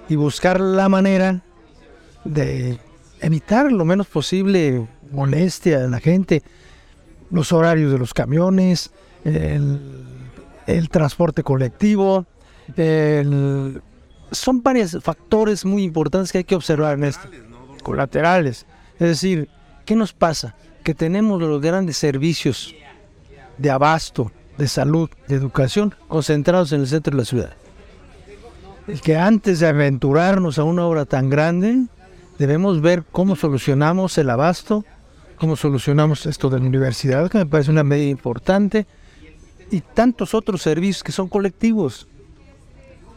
y 0.08 0.16
buscar 0.16 0.60
la 0.60 0.88
manera 0.88 1.42
de 2.24 2.78
evitar 3.20 3.72
lo 3.72 3.84
menos 3.84 4.06
posible 4.06 4.86
molestia 5.10 5.84
a 5.84 5.88
la 5.88 6.00
gente, 6.00 6.42
los 7.30 7.52
horarios 7.52 7.92
de 7.92 7.98
los 7.98 8.14
camiones, 8.14 8.92
el, 9.24 10.88
transporte 10.90 11.42
colectivo, 11.42 12.26
son 14.30 14.62
varios 14.62 14.98
factores 15.02 15.64
muy 15.64 15.82
importantes 15.82 16.32
que 16.32 16.38
hay 16.38 16.44
que 16.44 16.54
observar 16.54 16.98
en 16.98 17.04
esto, 17.04 17.28
colaterales. 17.82 18.66
Es 18.94 19.08
decir, 19.08 19.48
¿Qué 19.86 19.94
nos 19.94 20.12
pasa? 20.12 20.56
Que 20.82 20.94
tenemos 20.94 21.40
los 21.40 21.62
grandes 21.62 21.96
servicios 21.96 22.74
de 23.56 23.70
abasto, 23.70 24.32
de 24.58 24.66
salud, 24.66 25.08
de 25.28 25.36
educación, 25.36 25.94
concentrados 26.08 26.72
en 26.72 26.80
el 26.80 26.88
centro 26.88 27.12
de 27.12 27.18
la 27.18 27.24
ciudad. 27.24 27.52
El 28.88 29.00
que 29.00 29.16
antes 29.16 29.60
de 29.60 29.68
aventurarnos 29.68 30.58
a 30.58 30.64
una 30.64 30.84
obra 30.84 31.04
tan 31.04 31.30
grande, 31.30 31.86
debemos 32.36 32.80
ver 32.80 33.04
cómo 33.12 33.36
solucionamos 33.36 34.18
el 34.18 34.28
abasto, 34.28 34.84
cómo 35.38 35.54
solucionamos 35.54 36.26
esto 36.26 36.50
de 36.50 36.58
la 36.58 36.66
universidad, 36.66 37.30
que 37.30 37.38
me 37.38 37.46
parece 37.46 37.70
una 37.70 37.84
medida 37.84 38.10
importante, 38.10 38.86
y 39.70 39.80
tantos 39.80 40.34
otros 40.34 40.62
servicios 40.62 41.04
que 41.04 41.12
son 41.12 41.28
colectivos 41.28 42.08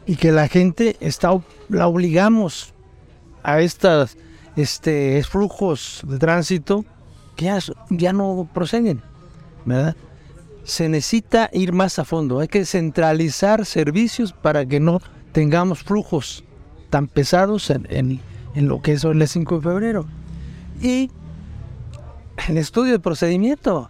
y 0.06 0.16
que 0.16 0.32
la 0.32 0.48
gente 0.48 0.98
está, 1.00 1.32
la 1.68 1.88
obligamos 1.88 2.74
a 3.44 3.62
estas 3.62 4.18
este, 4.62 5.24
flujos 5.24 6.02
de 6.06 6.18
tránsito 6.18 6.86
que 7.36 7.52
ya, 7.90 8.14
no 8.14 8.50
proceden, 8.54 9.02
¿verdad? 9.66 9.96
Se 10.66 10.90
necesita 10.90 11.50
ir 11.54 11.72
más 11.72 11.98
a 12.00 12.06
fondo, 12.06 12.40
hay 12.40 12.50
que 12.50 12.66
centralizar 12.66 13.66
servicios 13.66 14.34
para 14.34 14.66
que 14.66 14.80
no 14.80 15.02
tengamos 15.32 15.84
flujos 15.84 16.44
tan 16.90 17.08
pesados 17.08 17.70
en, 17.70 18.20
lo 18.56 18.82
que 18.82 18.94
es 18.94 19.04
el 19.06 19.26
5 19.26 19.56
de 19.56 19.62
febrero. 19.62 20.06
Y 20.82 21.10
el 22.50 22.58
estudio 22.58 22.92
de 22.92 23.00
procedimiento, 23.00 23.90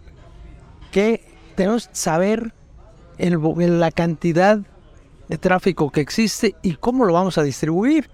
que 0.92 1.24
tenemos 1.56 1.88
que 1.88 1.94
saber 1.96 2.54
la 3.18 3.90
cantidad 3.90 4.60
de 5.28 5.38
tráfico 5.38 5.90
que 5.90 6.00
existe 6.00 6.54
y 6.62 6.74
cómo 6.74 7.04
lo 7.04 7.14
vamos 7.14 7.36
a 7.38 7.42
distribuir. 7.42 8.08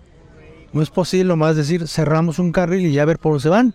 No 0.77 0.83
es 0.83 0.91
posible 0.91 1.35
más 1.37 1.57
decir 1.57 1.89
cerramos 1.89 2.39
un 2.39 2.53
carril 2.53 2.85
y 2.85 2.93
ya 2.93 3.07
ver 3.07 3.19
por 3.19 3.33
dónde 3.33 3.43
se 3.45 3.49
van. 3.49 3.73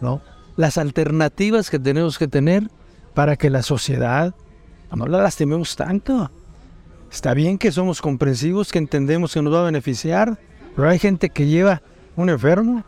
¿no? 0.00 0.20
Las 0.56 0.76
alternativas 0.76 1.70
que 1.70 1.78
tenemos 1.78 2.18
que 2.18 2.26
tener 2.26 2.68
para 3.14 3.36
que 3.36 3.48
la 3.48 3.62
sociedad 3.62 4.34
no 4.92 5.06
la 5.06 5.22
lastimemos 5.22 5.76
tanto. 5.76 6.28
Está 7.12 7.32
bien 7.32 7.58
que 7.58 7.70
somos 7.70 8.02
comprensivos, 8.02 8.72
que 8.72 8.78
entendemos 8.78 9.34
que 9.34 9.40
nos 9.40 9.54
va 9.54 9.60
a 9.60 9.64
beneficiar, 9.66 10.36
pero 10.74 10.88
hay 10.88 10.98
gente 10.98 11.30
que 11.30 11.46
lleva 11.46 11.80
un 12.16 12.28
enfermo. 12.28 12.82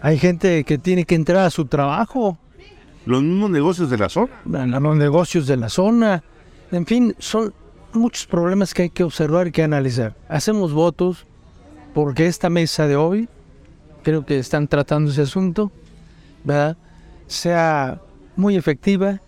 Hay 0.00 0.16
gente 0.16 0.64
que 0.64 0.78
tiene 0.78 1.04
que 1.04 1.16
entrar 1.16 1.44
a 1.44 1.50
su 1.50 1.66
trabajo. 1.66 2.38
Los 3.04 3.22
mismos 3.22 3.50
negocios 3.50 3.90
de 3.90 3.98
la 3.98 4.08
zona. 4.08 4.32
Los 4.46 4.96
negocios 4.96 5.46
de 5.46 5.58
la 5.58 5.68
zona. 5.68 6.24
En 6.72 6.86
fin, 6.86 7.14
son 7.18 7.52
muchos 7.92 8.24
problemas 8.24 8.72
que 8.72 8.84
hay 8.84 8.90
que 8.90 9.04
observar 9.04 9.48
y 9.48 9.52
que 9.52 9.62
analizar. 9.62 10.16
Hacemos 10.26 10.72
votos, 10.72 11.26
porque 11.94 12.26
esta 12.26 12.50
mesa 12.50 12.86
de 12.86 12.96
hoy, 12.96 13.28
creo 14.02 14.26
que 14.26 14.38
están 14.38 14.68
tratando 14.68 15.10
ese 15.10 15.22
asunto, 15.22 15.72
¿verdad? 16.42 16.76
sea 17.26 18.00
muy 18.36 18.56
efectiva 18.56 19.20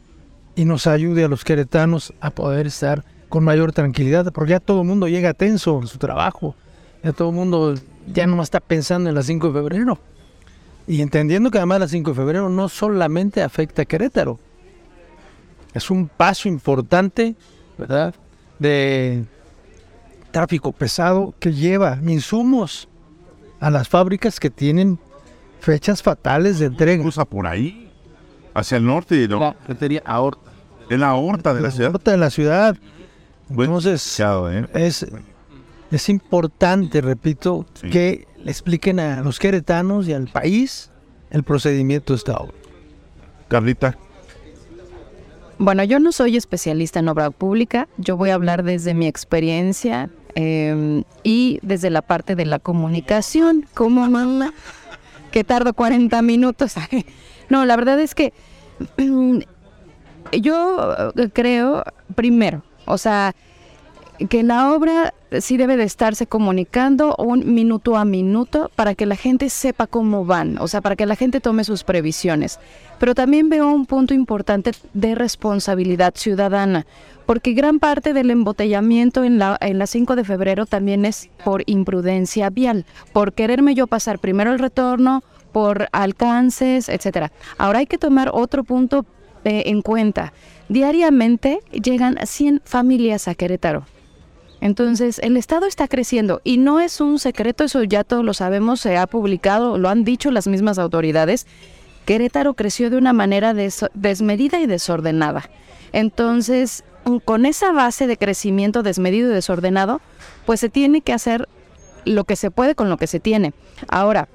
y 0.54 0.64
nos 0.64 0.86
ayude 0.86 1.24
a 1.24 1.28
los 1.28 1.44
queretanos 1.44 2.12
a 2.20 2.30
poder 2.30 2.66
estar 2.66 3.04
con 3.28 3.44
mayor 3.44 3.72
tranquilidad, 3.72 4.32
porque 4.32 4.50
ya 4.50 4.60
todo 4.60 4.82
el 4.82 4.86
mundo 4.86 5.08
llega 5.08 5.34
tenso 5.34 5.78
en 5.80 5.86
su 5.86 5.98
trabajo, 5.98 6.54
ya 7.02 7.12
todo 7.12 7.30
el 7.30 7.34
mundo 7.34 7.74
ya 8.12 8.26
no 8.26 8.42
está 8.42 8.60
pensando 8.60 9.08
en 9.08 9.14
la 9.14 9.22
5 9.22 9.48
de 9.48 9.52
febrero. 9.52 9.98
Y 10.88 11.02
entendiendo 11.02 11.50
que 11.50 11.58
además 11.58 11.80
la 11.80 11.88
5 11.88 12.10
de 12.10 12.16
febrero 12.16 12.48
no 12.48 12.68
solamente 12.68 13.42
afecta 13.42 13.82
a 13.82 13.84
Querétaro, 13.84 14.38
es 15.74 15.90
un 15.90 16.08
paso 16.08 16.48
importante, 16.48 17.34
¿verdad? 17.76 18.14
De 18.58 19.24
tráfico 20.36 20.70
pesado 20.70 21.32
que 21.40 21.54
lleva 21.54 21.98
insumos 22.06 22.90
a 23.58 23.70
las 23.70 23.88
fábricas 23.88 24.38
que 24.38 24.50
tienen 24.50 24.98
fechas 25.60 26.02
fatales 26.02 26.58
de 26.58 26.66
entrega. 26.66 27.02
Cruza 27.02 27.24
por 27.24 27.46
ahí, 27.46 27.90
hacia 28.52 28.76
el 28.76 28.84
norte, 28.84 29.28
¿no? 29.28 29.38
La 29.40 30.02
aorta. 30.04 30.50
En 30.90 31.00
la 31.00 31.08
aorta 31.08 31.54
de 31.54 31.62
la, 31.62 31.70
ciudad. 31.70 31.92
Aorta 31.92 32.10
de 32.10 32.16
la 32.18 32.28
ciudad. 32.28 32.76
Entonces, 33.48 34.20
¿eh? 34.20 34.66
es, 34.74 35.06
es 35.90 36.08
importante, 36.10 37.00
repito, 37.00 37.64
que 37.90 38.28
le 38.36 38.50
expliquen 38.50 39.00
a 39.00 39.22
los 39.22 39.38
queretanos 39.38 40.06
y 40.06 40.12
al 40.12 40.28
país 40.28 40.90
el 41.30 41.44
procedimiento 41.44 42.12
de 42.12 42.18
esta 42.18 42.36
obra. 42.36 42.52
Carlita. 43.48 43.96
Bueno, 45.58 45.84
yo 45.84 45.98
no 45.98 46.12
soy 46.12 46.36
especialista 46.36 46.98
en 46.98 47.08
obra 47.08 47.30
pública, 47.30 47.88
yo 47.96 48.16
voy 48.16 48.30
a 48.30 48.34
hablar 48.34 48.62
desde 48.62 48.94
mi 48.94 49.06
experiencia 49.06 50.10
Em, 50.38 51.04
y 51.24 51.58
desde 51.62 51.88
la 51.88 52.02
parte 52.02 52.36
de 52.36 52.44
la 52.44 52.58
comunicación, 52.58 53.66
como 53.72 54.06
mamá, 54.06 54.52
que 55.32 55.44
tardo 55.44 55.72
40 55.72 56.20
minutos. 56.20 56.74
no, 57.48 57.64
la 57.64 57.74
verdad 57.74 57.98
es 57.98 58.14
que 58.14 58.34
yo 60.32 61.12
creo, 61.32 61.84
primero, 62.14 62.62
o 62.84 62.98
sea, 62.98 63.34
que 64.28 64.42
la 64.42 64.72
obra 64.72 65.14
sí 65.40 65.56
debe 65.56 65.76
de 65.76 65.84
estarse 65.84 66.26
comunicando 66.26 67.14
un 67.18 67.54
minuto 67.54 67.96
a 67.96 68.04
minuto 68.04 68.70
para 68.74 68.94
que 68.94 69.06
la 69.06 69.16
gente 69.16 69.50
sepa 69.50 69.86
cómo 69.86 70.24
van, 70.24 70.58
o 70.58 70.68
sea, 70.68 70.80
para 70.80 70.96
que 70.96 71.06
la 71.06 71.16
gente 71.16 71.40
tome 71.40 71.64
sus 71.64 71.84
previsiones. 71.84 72.58
Pero 72.98 73.14
también 73.14 73.48
veo 73.48 73.68
un 73.68 73.86
punto 73.86 74.14
importante 74.14 74.72
de 74.94 75.14
responsabilidad 75.14 76.14
ciudadana, 76.16 76.86
porque 77.26 77.52
gran 77.52 77.78
parte 77.78 78.12
del 78.12 78.30
embotellamiento 78.30 79.24
en 79.24 79.38
la, 79.38 79.58
en 79.60 79.78
la 79.78 79.86
5 79.86 80.16
de 80.16 80.24
febrero 80.24 80.64
también 80.66 81.04
es 81.04 81.28
por 81.44 81.62
imprudencia 81.66 82.50
vial, 82.50 82.86
por 83.12 83.32
quererme 83.32 83.74
yo 83.74 83.86
pasar 83.86 84.18
primero 84.18 84.52
el 84.52 84.58
retorno, 84.58 85.22
por 85.52 85.88
alcances, 85.92 86.88
etcétera. 86.88 87.32
Ahora 87.58 87.80
hay 87.80 87.86
que 87.86 87.98
tomar 87.98 88.30
otro 88.32 88.62
punto 88.62 89.04
eh, 89.44 89.64
en 89.66 89.82
cuenta. 89.82 90.32
Diariamente 90.68 91.60
llegan 91.70 92.18
100 92.22 92.62
familias 92.64 93.28
a 93.28 93.34
Querétaro. 93.34 93.84
Entonces, 94.60 95.18
el 95.18 95.36
Estado 95.36 95.66
está 95.66 95.86
creciendo 95.86 96.40
y 96.42 96.58
no 96.58 96.80
es 96.80 97.00
un 97.00 97.18
secreto, 97.18 97.64
eso 97.64 97.82
ya 97.82 98.04
todos 98.04 98.24
lo 98.24 98.34
sabemos, 98.34 98.80
se 98.80 98.96
ha 98.96 99.06
publicado, 99.06 99.78
lo 99.78 99.88
han 99.88 100.04
dicho 100.04 100.30
las 100.30 100.46
mismas 100.46 100.78
autoridades. 100.78 101.46
Querétaro 102.06 102.54
creció 102.54 102.88
de 102.88 102.96
una 102.96 103.12
manera 103.12 103.54
desmedida 103.54 104.60
y 104.60 104.66
desordenada. 104.66 105.50
Entonces, 105.92 106.84
con 107.24 107.46
esa 107.46 107.72
base 107.72 108.06
de 108.06 108.16
crecimiento 108.16 108.82
desmedido 108.82 109.30
y 109.30 109.34
desordenado, 109.34 110.00
pues 110.46 110.60
se 110.60 110.68
tiene 110.68 111.00
que 111.00 111.12
hacer 111.12 111.48
lo 112.04 112.24
que 112.24 112.36
se 112.36 112.50
puede 112.50 112.74
con 112.74 112.88
lo 112.88 112.96
que 112.96 113.06
se 113.06 113.20
tiene. 113.20 113.52
Ahora, 113.88 114.28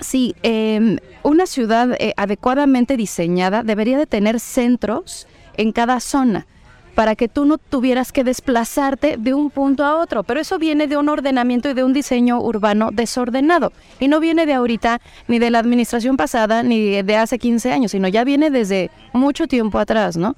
sí, 0.00 0.34
em, 0.42 0.98
una 1.22 1.46
ciudad 1.46 1.96
eh, 1.98 2.12
adecuadamente 2.16 2.96
diseñada 2.96 3.62
debería 3.62 3.98
de 3.98 4.06
tener 4.06 4.38
centros 4.38 5.26
en 5.56 5.72
cada 5.72 6.00
zona 6.00 6.46
para 6.94 7.16
que 7.16 7.28
tú 7.28 7.44
no 7.44 7.58
tuvieras 7.58 8.12
que 8.12 8.24
desplazarte 8.24 9.16
de 9.18 9.34
un 9.34 9.50
punto 9.50 9.84
a 9.84 9.96
otro. 9.98 10.22
Pero 10.22 10.40
eso 10.40 10.58
viene 10.58 10.86
de 10.86 10.96
un 10.96 11.08
ordenamiento 11.08 11.70
y 11.70 11.74
de 11.74 11.84
un 11.84 11.92
diseño 11.92 12.40
urbano 12.40 12.90
desordenado. 12.92 13.72
Y 14.00 14.08
no 14.08 14.20
viene 14.20 14.46
de 14.46 14.54
ahorita, 14.54 15.00
ni 15.28 15.38
de 15.38 15.50
la 15.50 15.58
administración 15.58 16.16
pasada, 16.16 16.62
ni 16.62 17.02
de 17.02 17.16
hace 17.16 17.38
15 17.38 17.72
años, 17.72 17.90
sino 17.92 18.08
ya 18.08 18.24
viene 18.24 18.50
desde 18.50 18.90
mucho 19.12 19.46
tiempo 19.46 19.78
atrás, 19.78 20.16
¿no? 20.16 20.36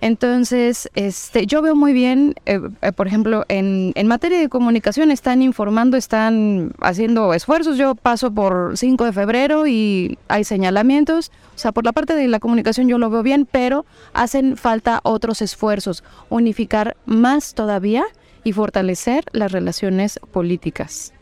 Entonces, 0.00 0.88
este, 0.94 1.46
yo 1.46 1.60
veo 1.60 1.74
muy 1.74 1.92
bien, 1.92 2.34
eh, 2.46 2.60
eh, 2.82 2.92
por 2.92 3.08
ejemplo, 3.08 3.44
en, 3.48 3.92
en, 3.96 4.06
materia 4.06 4.38
de 4.38 4.48
comunicación 4.48 5.10
están 5.10 5.42
informando, 5.42 5.96
están 5.96 6.72
haciendo 6.80 7.34
esfuerzos. 7.34 7.78
Yo 7.78 7.96
paso 7.96 8.30
por 8.30 8.78
5 8.78 9.04
de 9.04 9.12
febrero 9.12 9.66
y 9.66 10.16
hay 10.28 10.44
señalamientos. 10.44 11.32
O 11.56 11.58
sea, 11.58 11.72
por 11.72 11.84
la 11.84 11.92
parte 11.92 12.14
de 12.14 12.28
la 12.28 12.38
comunicación 12.38 12.88
yo 12.88 12.98
lo 12.98 13.10
veo 13.10 13.24
bien, 13.24 13.48
pero 13.50 13.86
hacen 14.12 14.56
falta 14.56 15.00
otros 15.02 15.42
esfuerzos, 15.42 16.04
unificar 16.28 16.96
más 17.04 17.54
todavía 17.54 18.04
y 18.44 18.52
fortalecer 18.52 19.24
las 19.32 19.50
relaciones 19.50 20.20
políticas. 20.30 21.12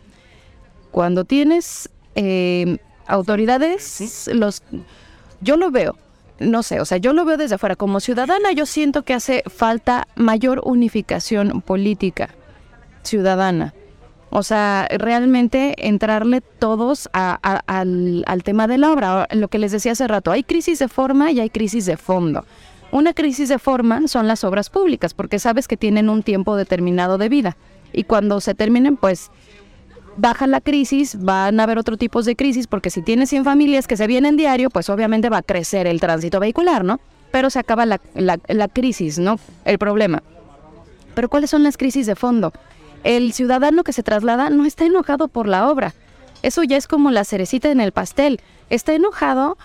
Cuando 0.90 1.24
tienes 1.24 1.88
eh, 2.14 2.76
autoridades, 3.06 4.28
los, 4.34 4.62
yo 5.40 5.56
lo 5.56 5.70
veo 5.70 5.96
no 6.38 6.62
sé, 6.62 6.80
o 6.80 6.84
sea, 6.84 6.98
yo 6.98 7.12
lo 7.12 7.24
veo 7.24 7.36
desde 7.36 7.54
afuera. 7.54 7.76
Como 7.76 8.00
ciudadana, 8.00 8.52
yo 8.52 8.66
siento 8.66 9.02
que 9.02 9.14
hace 9.14 9.42
falta 9.46 10.08
mayor 10.16 10.62
unificación 10.64 11.62
política 11.62 12.30
ciudadana. 13.02 13.74
O 14.30 14.42
sea, 14.42 14.88
realmente 14.90 15.74
entrarle 15.88 16.40
todos 16.40 17.08
al, 17.12 18.24
al, 18.26 18.42
tema 18.42 18.66
de 18.66 18.76
la 18.76 18.92
obra. 18.92 19.28
Lo 19.32 19.48
que 19.48 19.58
les 19.58 19.72
decía 19.72 19.92
hace 19.92 20.06
rato, 20.08 20.32
hay 20.32 20.42
crisis 20.42 20.78
de 20.78 20.88
forma 20.88 21.30
y 21.30 21.40
hay 21.40 21.48
crisis 21.48 21.86
de 21.86 21.96
fondo. 21.96 22.44
Una 22.90 23.14
crisis 23.14 23.48
de 23.48 23.58
forma 23.58 24.06
son 24.08 24.26
las 24.26 24.44
obras 24.44 24.68
públicas, 24.68 25.14
porque 25.14 25.38
sabes 25.38 25.68
que 25.68 25.76
tienen 25.76 26.08
un 26.08 26.22
tiempo 26.22 26.56
determinado 26.56 27.18
de 27.18 27.28
vida. 27.28 27.56
Y 27.92 28.04
cuando 28.04 28.40
se 28.40 28.54
terminen, 28.54 28.96
pues 28.96 29.30
baja 30.16 30.46
la 30.46 30.60
crisis, 30.60 31.16
van 31.20 31.60
a 31.60 31.62
haber 31.64 31.78
otro 31.78 31.96
tipos 31.96 32.24
de 32.24 32.36
crisis, 32.36 32.66
porque 32.66 32.90
si 32.90 33.02
tienes 33.02 33.28
100 33.30 33.44
familias 33.44 33.86
que 33.86 33.96
se 33.96 34.06
vienen 34.06 34.36
diario, 34.36 34.70
pues 34.70 34.88
obviamente 34.90 35.28
va 35.28 35.38
a 35.38 35.42
crecer 35.42 35.86
el 35.86 36.00
tránsito 36.00 36.40
vehicular, 36.40 36.84
¿no? 36.84 37.00
Pero 37.30 37.50
se 37.50 37.58
acaba 37.58 37.86
la, 37.86 38.00
la, 38.14 38.68
crisis, 38.68 39.18
¿no? 39.18 39.38
El 39.64 39.78
problema. 39.78 40.22
Pero 41.14 41.28
¿cuáles 41.28 41.50
son 41.50 41.62
las 41.62 41.76
crisis 41.76 42.06
de 42.06 42.16
fondo? 42.16 42.52
El 43.04 43.32
ciudadano 43.32 43.84
que 43.84 43.92
se 43.92 44.02
traslada 44.02 44.50
no 44.50 44.64
está 44.64 44.84
enojado 44.84 45.28
por 45.28 45.46
la 45.46 45.68
obra. 45.68 45.94
Eso 46.42 46.62
ya 46.62 46.76
es 46.76 46.86
como 46.86 47.10
la 47.10 47.24
cerecita 47.24 47.70
en 47.70 47.80
el 47.80 47.92
pastel. 47.92 48.40
Está 48.70 48.94
enojado 48.94 49.58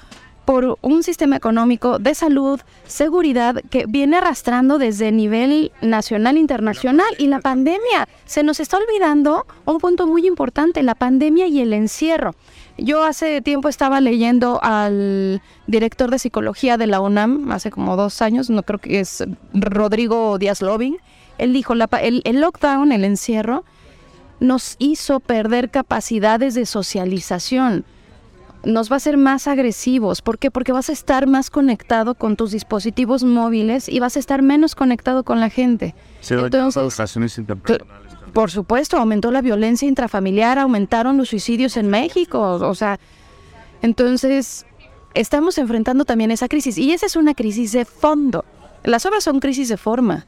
por 0.52 0.78
un 0.82 1.02
sistema 1.02 1.38
económico 1.38 1.98
de 1.98 2.14
salud, 2.14 2.60
seguridad 2.86 3.64
que 3.70 3.86
viene 3.88 4.18
arrastrando 4.18 4.80
desde 4.80 5.10
nivel 5.14 5.72
nacional 5.82 6.36
internacional 6.36 7.08
y 7.18 7.28
la 7.28 7.40
pandemia. 7.40 8.10
Se 8.26 8.44
nos 8.44 8.60
está 8.60 8.76
olvidando 8.76 9.46
un 9.64 9.78
punto 9.78 10.08
muy 10.08 10.28
importante, 10.28 10.84
la 10.84 10.94
pandemia 10.94 11.48
y 11.48 11.62
el 11.62 11.72
encierro. 11.72 12.36
Yo 12.78 13.06
hace 13.06 13.42
tiempo 13.42 13.70
estaba 13.70 14.02
leyendo 14.02 14.60
al 14.62 15.42
director 15.68 16.12
de 16.12 16.20
psicología 16.20 16.76
de 16.76 16.88
la 16.88 17.00
UNAM, 17.00 17.50
hace 17.54 17.72
como 17.72 17.96
dos 17.96 18.22
años, 18.22 18.50
no 18.50 18.64
creo 18.64 18.80
que 18.80 19.00
es 19.00 19.24
Rodrigo 19.54 20.38
Díaz 20.38 20.62
Lobin. 20.62 20.98
Él 21.38 21.54
dijo, 21.54 21.76
la, 21.76 21.88
el, 22.02 22.22
el 22.26 22.42
lockdown, 22.42 22.92
el 22.92 23.06
encierro, 23.06 23.64
nos 24.42 24.76
hizo 24.80 25.22
perder 25.22 25.70
capacidades 25.70 26.56
de 26.56 26.66
socialización 26.66 27.86
nos 28.64 28.92
va 28.92 28.96
a 28.96 28.98
hacer 28.98 29.18
más 29.18 29.48
agresivos. 29.48 30.22
¿Por 30.22 30.38
qué? 30.38 30.52
Porque 30.52 30.72
vas 30.72 30.90
a 30.90 30.94
estar 30.94 31.28
más 31.28 31.50
conectado 31.50 32.16
con 32.16 32.36
tus 32.36 32.52
dispositivos 32.52 33.24
móviles 33.24 33.90
y 33.90 34.00
vas 34.00 34.16
a 34.16 34.20
estar 34.20 34.42
menos 34.42 34.76
conectado 34.76 35.24
con 35.24 35.40
la 35.40 35.50
gente. 35.50 35.96
Entonces, 36.30 36.76
por 38.34 38.52
supuesto, 38.52 38.98
aumentó 38.98 39.32
la 39.32 39.42
violencia 39.42 39.88
intrafamiliar, 39.88 40.60
aumentaron 40.60 41.18
los 41.18 41.30
suicidios 41.30 41.76
en 41.78 41.90
México. 41.90 42.40
O 42.40 42.76
sea, 42.76 43.00
entonces 43.82 44.66
estamos 45.14 45.58
enfrentando 45.58 46.06
también 46.06 46.32
esa 46.32 46.48
crisis. 46.48 46.78
Y 46.78 46.92
esa 46.92 47.06
es 47.06 47.16
una 47.16 47.34
crisis 47.34 47.72
de 47.72 47.86
fondo. 47.86 48.46
Las 48.84 49.06
obras 49.06 49.24
son 49.24 49.40
crisis 49.40 49.70
de 49.70 49.78
forma. 49.78 50.26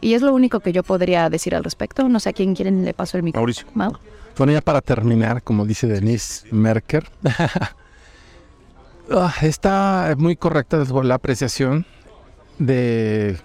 Y 0.00 0.14
es 0.14 0.22
lo 0.22 0.34
único 0.34 0.60
que 0.60 0.72
yo 0.72 0.82
podría 0.82 1.30
decir 1.30 1.54
al 1.54 1.64
respecto. 1.64 2.08
No 2.08 2.20
sé 2.20 2.30
a 2.30 2.32
quién 2.32 2.54
quieren 2.54 2.84
le 2.84 2.92
paso 2.92 3.16
el 3.16 3.22
micrófono. 3.22 3.46
Mauricio. 3.74 4.00
Bueno, 4.36 4.52
ya 4.52 4.60
para 4.60 4.82
terminar, 4.82 5.42
como 5.42 5.64
dice 5.64 5.86
Denise 5.86 6.46
Merker, 6.50 7.08
ah, 9.10 9.34
está 9.40 10.14
muy 10.18 10.36
correcta 10.36 10.84
la 11.02 11.14
apreciación 11.14 11.86
de 12.58 13.38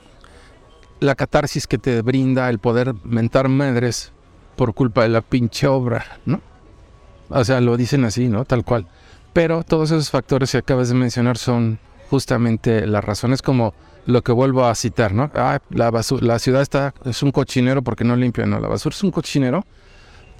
la 1.00 1.16
catarsis 1.16 1.66
que 1.66 1.78
te 1.78 2.02
brinda 2.02 2.50
el 2.50 2.60
poder 2.60 2.94
mentar 3.06 3.48
madres 3.48 4.12
por 4.58 4.74
culpa 4.74 5.04
de 5.04 5.10
la 5.10 5.22
pinche 5.22 5.66
obra, 5.66 6.06
¿no? 6.26 6.42
O 7.30 7.44
sea, 7.46 7.62
lo 7.62 7.78
dicen 7.78 8.04
así, 8.04 8.28
¿no? 8.28 8.44
Tal 8.44 8.66
cual. 8.66 8.86
Pero 9.32 9.64
todos 9.64 9.92
esos 9.92 10.10
factores 10.10 10.52
que 10.52 10.58
acabas 10.58 10.90
de 10.90 10.96
mencionar 10.96 11.38
son 11.38 11.80
justamente 12.10 12.86
las 12.86 13.04
razones 13.04 13.42
como 13.42 13.74
lo 14.06 14.24
que 14.24 14.34
vuelvo 14.34 14.66
a 14.66 14.76
citar, 14.76 15.14
¿no? 15.14 15.32
Ah, 15.36 15.60
la, 15.70 15.90
basura, 15.90 16.26
la 16.26 16.40
ciudad 16.40 16.62
está, 16.62 16.94
es 17.06 17.24
un 17.24 17.32
cochinero 17.32 17.82
porque 17.82 18.04
no 18.04 18.18
limpia, 18.18 18.46
no, 18.46 18.60
la 18.60 18.68
basura 18.68 18.94
es 18.94 19.04
un 19.04 19.12
cochinero 19.12 19.66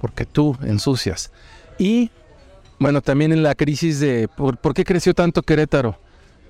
porque 0.02 0.26
tú 0.26 0.58
ensucias. 0.64 1.30
Y 1.78 2.10
bueno, 2.80 3.00
también 3.00 3.32
en 3.32 3.44
la 3.44 3.54
crisis 3.54 4.00
de 4.00 4.28
¿por, 4.28 4.58
qué 4.74 4.84
creció 4.84 5.14
tanto 5.14 5.42
Querétaro? 5.42 5.96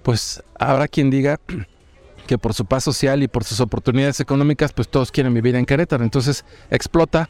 Pues 0.03 0.43
habrá 0.59 0.89
quien 0.89 1.11
diga 1.11 1.39
que 2.27 2.39
por 2.39 2.55
su 2.55 2.65
paz 2.65 2.83
social 2.83 3.23
y 3.23 3.29
por 3.29 3.45
sus 3.45 3.61
oportunidades 3.61 4.21
económicas, 4.21 4.73
pues 4.73 4.89
todos 4.89 5.13
quieren 5.13 5.35
vivir 5.35 5.55
en 5.55 5.67
Querétaro. 5.67 6.03
Entonces 6.03 6.47
explota, 6.71 7.29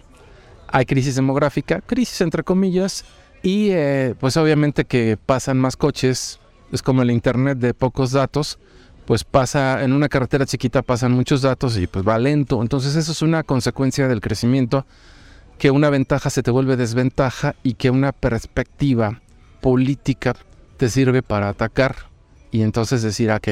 hay 0.69 0.87
crisis 0.87 1.17
demográfica, 1.17 1.81
crisis 1.81 2.21
entre 2.21 2.45
comillas, 2.45 3.05
y 3.43 3.71
eh, 3.71 4.15
pues 4.21 4.37
obviamente 4.37 4.85
que 4.85 5.19
pasan 5.27 5.59
más 5.59 5.77
coches, 5.77 6.39
es 6.71 6.83
como 6.83 7.03
el 7.03 7.11
Internet 7.11 7.59
de 7.59 7.75
pocos 7.75 8.13
datos, 8.13 8.61
pues 9.07 9.25
pasa 9.25 9.83
en 9.83 9.93
una 9.93 10.09
carretera 10.09 10.47
chiquita 10.47 10.83
pasan 10.83 11.11
muchos 11.11 11.43
datos 11.43 11.77
y 11.77 11.89
pues 11.89 12.07
va 12.07 12.17
lento. 12.17 12.63
Entonces 12.63 12.95
eso 12.95 13.11
es 13.11 13.23
una 13.23 13.43
consecuencia 13.43 14.07
del 14.07 14.21
crecimiento 14.21 14.87
que 15.63 15.71
una 15.71 15.91
ventaja 15.91 16.29
se 16.29 16.43
te 16.43 16.51
vuelve 16.51 16.77
desventaja 16.77 17.55
y 17.63 17.75
que 17.75 17.89
una 17.89 18.11
perspectiva 18.11 19.23
política 19.61 20.35
te 20.77 20.89
sirve 20.89 21.23
para 21.23 21.49
atacar 21.49 21.95
y 22.51 22.63
entonces 22.63 23.01
decir, 23.01 23.31
ok, 23.31 23.47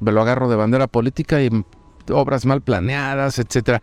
me 0.00 0.10
lo 0.10 0.22
agarro 0.22 0.48
de 0.48 0.56
bandera 0.56 0.86
política 0.86 1.42
y 1.42 1.50
obras 2.10 2.46
mal 2.46 2.62
planeadas, 2.62 3.38
etcétera. 3.38 3.82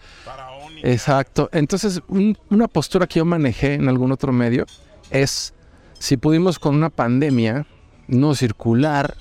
Exacto. 0.81 1.51
Entonces, 1.53 2.01
una 2.07 2.67
postura 2.67 3.05
que 3.05 3.19
yo 3.19 3.25
manejé 3.25 3.75
en 3.75 3.89
algún 3.89 4.11
otro 4.11 4.31
medio 4.31 4.65
es, 5.11 5.53
si 5.99 6.17
pudimos 6.17 6.57
con 6.57 6.73
una 6.73 6.89
pandemia 6.89 7.67
no 8.07 8.33
circular, 8.33 9.15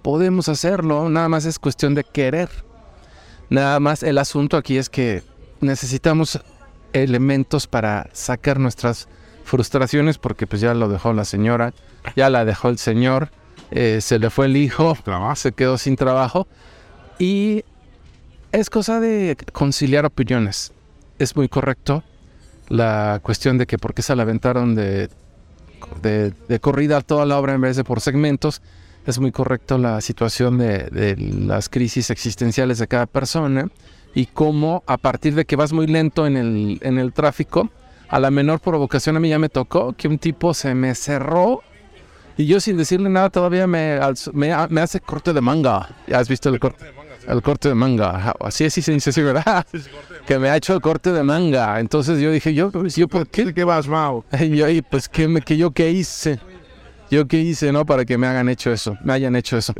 podemos 0.00 0.48
hacerlo, 0.48 1.10
nada 1.10 1.28
más 1.28 1.44
es 1.44 1.58
cuestión 1.58 1.94
de 1.94 2.04
querer. 2.04 2.48
Nada 3.50 3.80
más 3.80 4.02
el 4.02 4.16
asunto 4.16 4.56
aquí 4.56 4.78
es 4.78 4.88
que 4.88 5.22
necesitamos 5.60 6.40
elementos 6.92 7.66
para 7.66 8.08
sacar 8.12 8.58
nuestras 8.58 9.08
frustraciones 9.44 10.18
porque 10.18 10.46
pues 10.46 10.60
ya 10.62 10.74
lo 10.74 10.88
dejó 10.88 11.12
la 11.12 11.24
señora, 11.24 11.74
ya 12.16 12.30
la 12.30 12.44
dejó 12.44 12.68
el 12.68 12.78
señor, 12.78 13.30
eh, 13.70 14.00
se 14.00 14.18
le 14.18 14.30
fue 14.30 14.46
el 14.46 14.56
hijo, 14.56 14.96
se 15.34 15.52
quedó 15.52 15.78
sin 15.78 15.96
trabajo 15.96 16.46
y 17.18 17.64
es 18.52 18.70
cosa 18.70 19.00
de 19.00 19.36
conciliar 19.52 20.04
opiniones. 20.04 20.72
Es 21.18 21.36
muy 21.36 21.48
correcto 21.48 22.02
la 22.68 23.20
cuestión 23.22 23.58
de 23.58 23.66
que 23.66 23.78
por 23.78 23.94
qué 23.94 24.02
se 24.02 24.14
la 24.16 24.22
aventaron 24.22 24.74
de, 24.74 25.08
de, 26.02 26.32
de, 26.48 26.60
corrida 26.60 27.00
toda 27.00 27.26
la 27.26 27.38
obra 27.38 27.54
en 27.54 27.60
vez 27.60 27.76
de 27.76 27.84
por 27.84 28.00
segmentos. 28.00 28.62
Es 29.06 29.18
muy 29.18 29.32
correcto 29.32 29.78
la 29.78 30.00
situación 30.00 30.58
de, 30.58 30.84
de 30.90 31.16
las 31.16 31.68
crisis 31.68 32.10
existenciales 32.10 32.78
de 32.78 32.86
cada 32.86 33.06
persona 33.06 33.68
y 34.14 34.26
cómo 34.26 34.82
a 34.86 34.96
partir 34.98 35.34
de 35.34 35.44
que 35.44 35.56
vas 35.56 35.72
muy 35.72 35.86
lento 35.86 36.26
en 36.26 36.36
el, 36.36 36.78
en 36.82 36.98
el 36.98 37.12
tráfico, 37.12 37.70
a 38.08 38.20
la 38.20 38.30
menor 38.30 38.60
provocación 38.60 39.16
a 39.16 39.20
mí 39.20 39.28
ya 39.30 39.38
me 39.38 39.48
tocó 39.48 39.94
que 39.94 40.06
un 40.08 40.18
tipo 40.18 40.52
se 40.54 40.74
me 40.74 40.94
cerró 40.94 41.62
Y 42.36 42.46
yo 42.46 42.60
sin 42.60 42.76
decirle 42.76 43.08
nada 43.08 43.30
todavía 43.30 43.66
me, 43.66 43.98
alzo- 44.00 44.32
me, 44.32 44.54
me 44.68 44.80
hace 44.80 45.00
corte 45.00 45.32
de 45.32 45.40
manga. 45.40 45.88
¿Ya 46.06 46.18
has 46.18 46.28
visto 46.28 46.48
el 46.48 46.58
corte? 46.58 46.84
El 47.28 47.40
corte 47.42 47.68
de 47.68 47.74
manga. 47.74 48.34
Así 48.40 48.64
así 48.64 48.82
se 48.82 48.92
dice, 48.92 49.10
así, 49.10 49.22
¿verdad? 49.22 49.64
Que 50.26 50.38
me 50.38 50.48
ha 50.50 50.56
hecho 50.56 50.74
el 50.74 50.80
corte 50.80 51.12
de 51.12 51.22
manga. 51.22 51.78
Entonces 51.80 52.20
yo 52.20 52.30
dije, 52.32 52.52
yo, 52.54 52.70
pues, 52.70 52.96
yo 52.96 53.06
¿por 53.08 53.26
qué? 53.28 53.52
¿Qué 53.54 53.64
vas, 53.64 53.86
Mau? 53.88 54.24
Y 54.40 54.56
yo, 54.56 54.68
y 54.68 54.82
pues, 54.82 55.08
¿qué, 55.08 55.28
me, 55.28 55.40
que 55.42 55.56
yo 55.56 55.70
qué 55.72 55.90
hice? 55.90 56.38
Yo 57.10 57.26
qué 57.28 57.38
hice, 57.38 57.70
¿no? 57.72 57.84
Para 57.84 58.04
que 58.04 58.16
me 58.18 58.26
hagan 58.26 58.48
hecho 58.48 58.72
eso, 58.72 58.96
me 59.04 59.12
hayan 59.12 59.36
hecho 59.36 59.56
eso. 59.58 59.74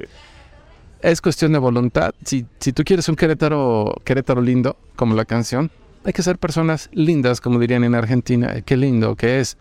Es 1.03 1.21
cuestión 1.21 1.53
de 1.53 1.59
voluntad. 1.59 2.15
Si, 2.25 2.47
si 2.61 2.73
tú 2.73 2.85
quieres 2.85 3.09
un 3.09 3.17
Querétaro, 3.17 3.95
Querétaro 4.05 4.41
lindo, 4.41 4.77
como 4.97 5.15
la 5.15 5.25
canción, 5.25 5.71
hay 6.05 6.13
que 6.13 6.23
ser 6.23 6.39
personas 6.39 6.89
lindas, 6.93 7.41
como 7.41 7.59
dirían 7.59 7.85
en 7.85 7.95
Argentina. 7.95 8.61
Qué 8.63 8.77
lindo 8.77 9.17
que 9.17 9.41
es. 9.41 9.57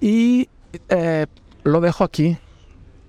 Y 0.00 0.48
eh, 0.90 1.26
lo 1.62 1.80
dejo 1.80 2.04
aquí 2.04 2.36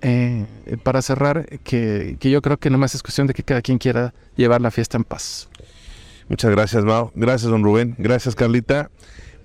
eh, 0.00 0.46
para 0.82 1.02
cerrar, 1.02 1.46
que, 1.64 2.16
que 2.18 2.30
yo 2.30 2.40
creo 2.40 2.56
que 2.56 2.70
nomás 2.70 2.94
es 2.94 3.02
cuestión 3.02 3.26
de 3.26 3.34
que 3.34 3.42
cada 3.42 3.60
quien 3.60 3.78
quiera 3.78 4.14
llevar 4.36 4.60
la 4.60 4.70
fiesta 4.70 4.96
en 4.96 5.04
paz. 5.04 5.48
Muchas 6.28 6.50
gracias, 6.50 6.84
Mau. 6.84 7.12
Gracias, 7.14 7.50
don 7.50 7.62
Rubén. 7.62 7.94
Gracias, 7.98 8.34
Carlita. 8.34 8.90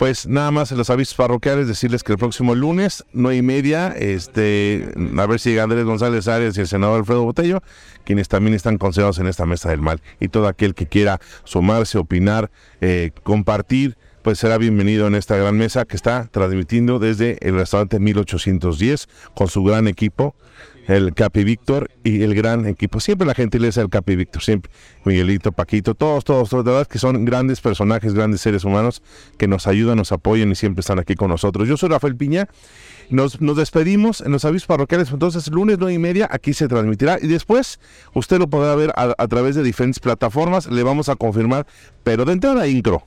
Pues 0.02 0.26
nada 0.26 0.50
más 0.50 0.72
en 0.72 0.80
los 0.80 0.90
avisos 0.90 1.14
parroquiales 1.14 1.68
decirles 1.68 2.02
que 2.02 2.12
el 2.12 2.18
próximo 2.18 2.56
lunes, 2.56 3.06
nueve 3.14 3.38
y 3.38 3.44
media, 3.44 3.90
este, 3.90 4.92
a 5.16 5.26
ver 5.28 5.40
si 5.40 5.52
llega 5.52 5.62
Andrés 5.62 5.86
González 5.86 6.28
Arias 6.28 6.58
y 6.58 6.62
el 6.62 6.68
senador 6.68 6.98
Alfredo 6.98 7.24
Botello, 7.24 7.62
quienes 8.04 8.28
también 8.28 8.56
están 8.56 8.80
consejados 8.80 9.20
en 9.20 9.28
esta 9.28 9.46
mesa 9.46 9.70
del 9.70 9.80
mal. 9.82 10.02
Y 10.20 10.30
todo 10.30 10.48
aquel 10.48 10.74
que 10.74 10.88
quiera 10.88 11.20
sumarse, 11.44 12.00
opinar, 12.00 12.50
eh, 12.82 13.12
compartir, 13.22 13.96
pues 14.24 14.40
será 14.40 14.58
bienvenido 14.58 15.06
en 15.06 15.14
esta 15.14 15.38
gran 15.38 15.56
mesa 15.56 15.86
que 15.86 15.98
está 15.98 16.28
transmitiendo 16.32 16.98
desde 16.98 17.38
el 17.48 17.54
restaurante 17.54 18.00
1810 18.00 19.08
con 19.36 19.50
su 19.50 19.64
gran 19.64 19.88
equipo, 19.88 20.34
el 20.96 21.14
Capi 21.14 21.44
Víctor 21.44 21.90
y 22.04 22.24
el 22.24 22.36
gran 22.36 22.66
equipo. 22.68 23.00
Siempre 23.00 23.26
la 23.26 23.34
gentileza 23.34 23.82
del 23.82 23.90
Capi 23.90 24.16
Víctor, 24.16 24.42
siempre. 24.42 24.72
Miguelito, 25.06 25.52
Paquito, 25.52 25.96
todos, 25.96 26.24
todos, 26.24 26.50
todos, 26.50 26.66
de 26.66 26.72
verdad 26.72 26.88
que 26.88 27.00
son 27.00 27.26
grandes 27.26 27.62
personajes, 27.62 28.14
grandes 28.14 28.42
seres 28.42 28.64
humanos 28.64 29.02
que 29.38 29.48
nos 29.48 29.68
ayudan, 29.68 29.98
nos 29.98 30.12
apoyan 30.12 30.52
y 30.52 30.56
siempre 30.56 30.82
están 30.82 31.00
aquí 31.00 31.16
con 31.16 31.30
nosotros. 31.30 31.68
Yo 31.68 31.78
soy 31.78 31.90
Rafael 31.90 32.16
Piña. 32.16 32.50
Nos, 33.10 33.42
nos 33.42 33.58
despedimos 33.58 34.22
en 34.22 34.32
los 34.32 34.46
avisos 34.46 34.68
parroquiales. 34.68 35.12
Entonces, 35.12 35.48
lunes 35.50 35.78
nueve 35.80 35.94
y 35.94 36.00
media, 36.00 36.28
aquí 36.32 36.54
se 36.54 36.68
transmitirá. 36.68 37.18
Y 37.22 37.28
después, 37.28 37.80
usted 38.14 38.40
lo 38.40 38.48
podrá 38.48 38.76
ver 38.76 38.92
a, 38.96 39.14
a 39.18 39.28
través 39.28 39.56
de 39.56 39.64
diferentes 39.64 40.00
plataformas. 40.00 40.68
Le 40.68 40.84
vamos 40.84 41.10
a 41.10 41.16
confirmar, 41.16 41.66
pero 42.04 42.26
de 42.26 42.34
entrada, 42.34 42.68
Incro. 42.68 43.04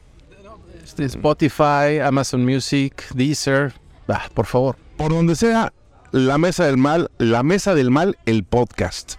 Este, 0.84 1.06
Spotify, 1.06 1.98
Amazon 2.04 2.44
Music, 2.44 3.02
Deezer, 3.14 3.72
ah, 4.06 4.28
por 4.34 4.44
favor. 4.44 4.76
por 4.98 5.12
donde 5.12 5.34
sea, 5.34 5.72
la 6.14 6.38
mesa 6.38 6.64
del 6.66 6.76
mal, 6.76 7.10
la 7.18 7.42
mesa 7.42 7.74
del 7.74 7.90
mal, 7.90 8.16
el 8.24 8.44
podcast. 8.44 9.14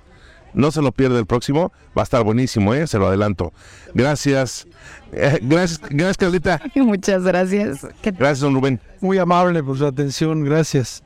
No 0.54 0.72
se 0.72 0.82
lo 0.82 0.94
pierda 0.94 1.20
el 1.20 1.26
próximo, 1.26 1.74
va 1.98 2.02
a 2.02 2.04
estar 2.04 2.24
buenísimo, 2.24 2.74
¿eh? 2.74 2.88
se 2.88 2.98
lo 2.98 3.08
adelanto. 3.08 3.52
Gracias, 3.94 4.66
Eh, 5.12 5.40
gracias, 5.42 5.82
gracias 5.90 6.18
Carlita, 6.18 6.62
Muchas 6.76 7.24
gracias. 7.24 7.86
Gracias 8.02 8.40
don 8.40 8.54
Rubén, 8.56 8.80
Muy 9.02 9.18
amable 9.18 9.62
por 9.62 9.78
su 9.78 9.86
atención, 9.86 10.46
gracias. 10.46 11.04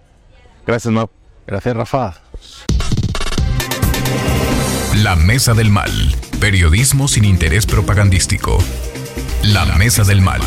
gracias 0.68 0.94
Mau. 0.94 1.10
Gracias, 1.48 1.76
Rafa. 1.76 2.14
La 5.04 5.16
Mesa 5.16 5.56
del 5.56 5.72
Mal. 5.72 5.90
Periodismo 6.40 7.08
sin 7.08 7.26
interés 7.26 7.66
propagandístico. 7.66 8.60
La 9.42 9.66
Mesa 9.66 10.04
del 10.04 10.22
Mal. 10.22 10.42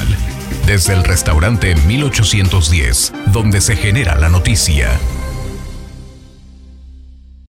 Desde 0.66 0.92
el 0.92 1.02
restaurante 1.02 1.74
1810, 1.74 3.12
donde 3.32 3.60
se 3.60 3.74
genera 3.74 4.14
la 4.16 4.28
noticia. 4.28 4.90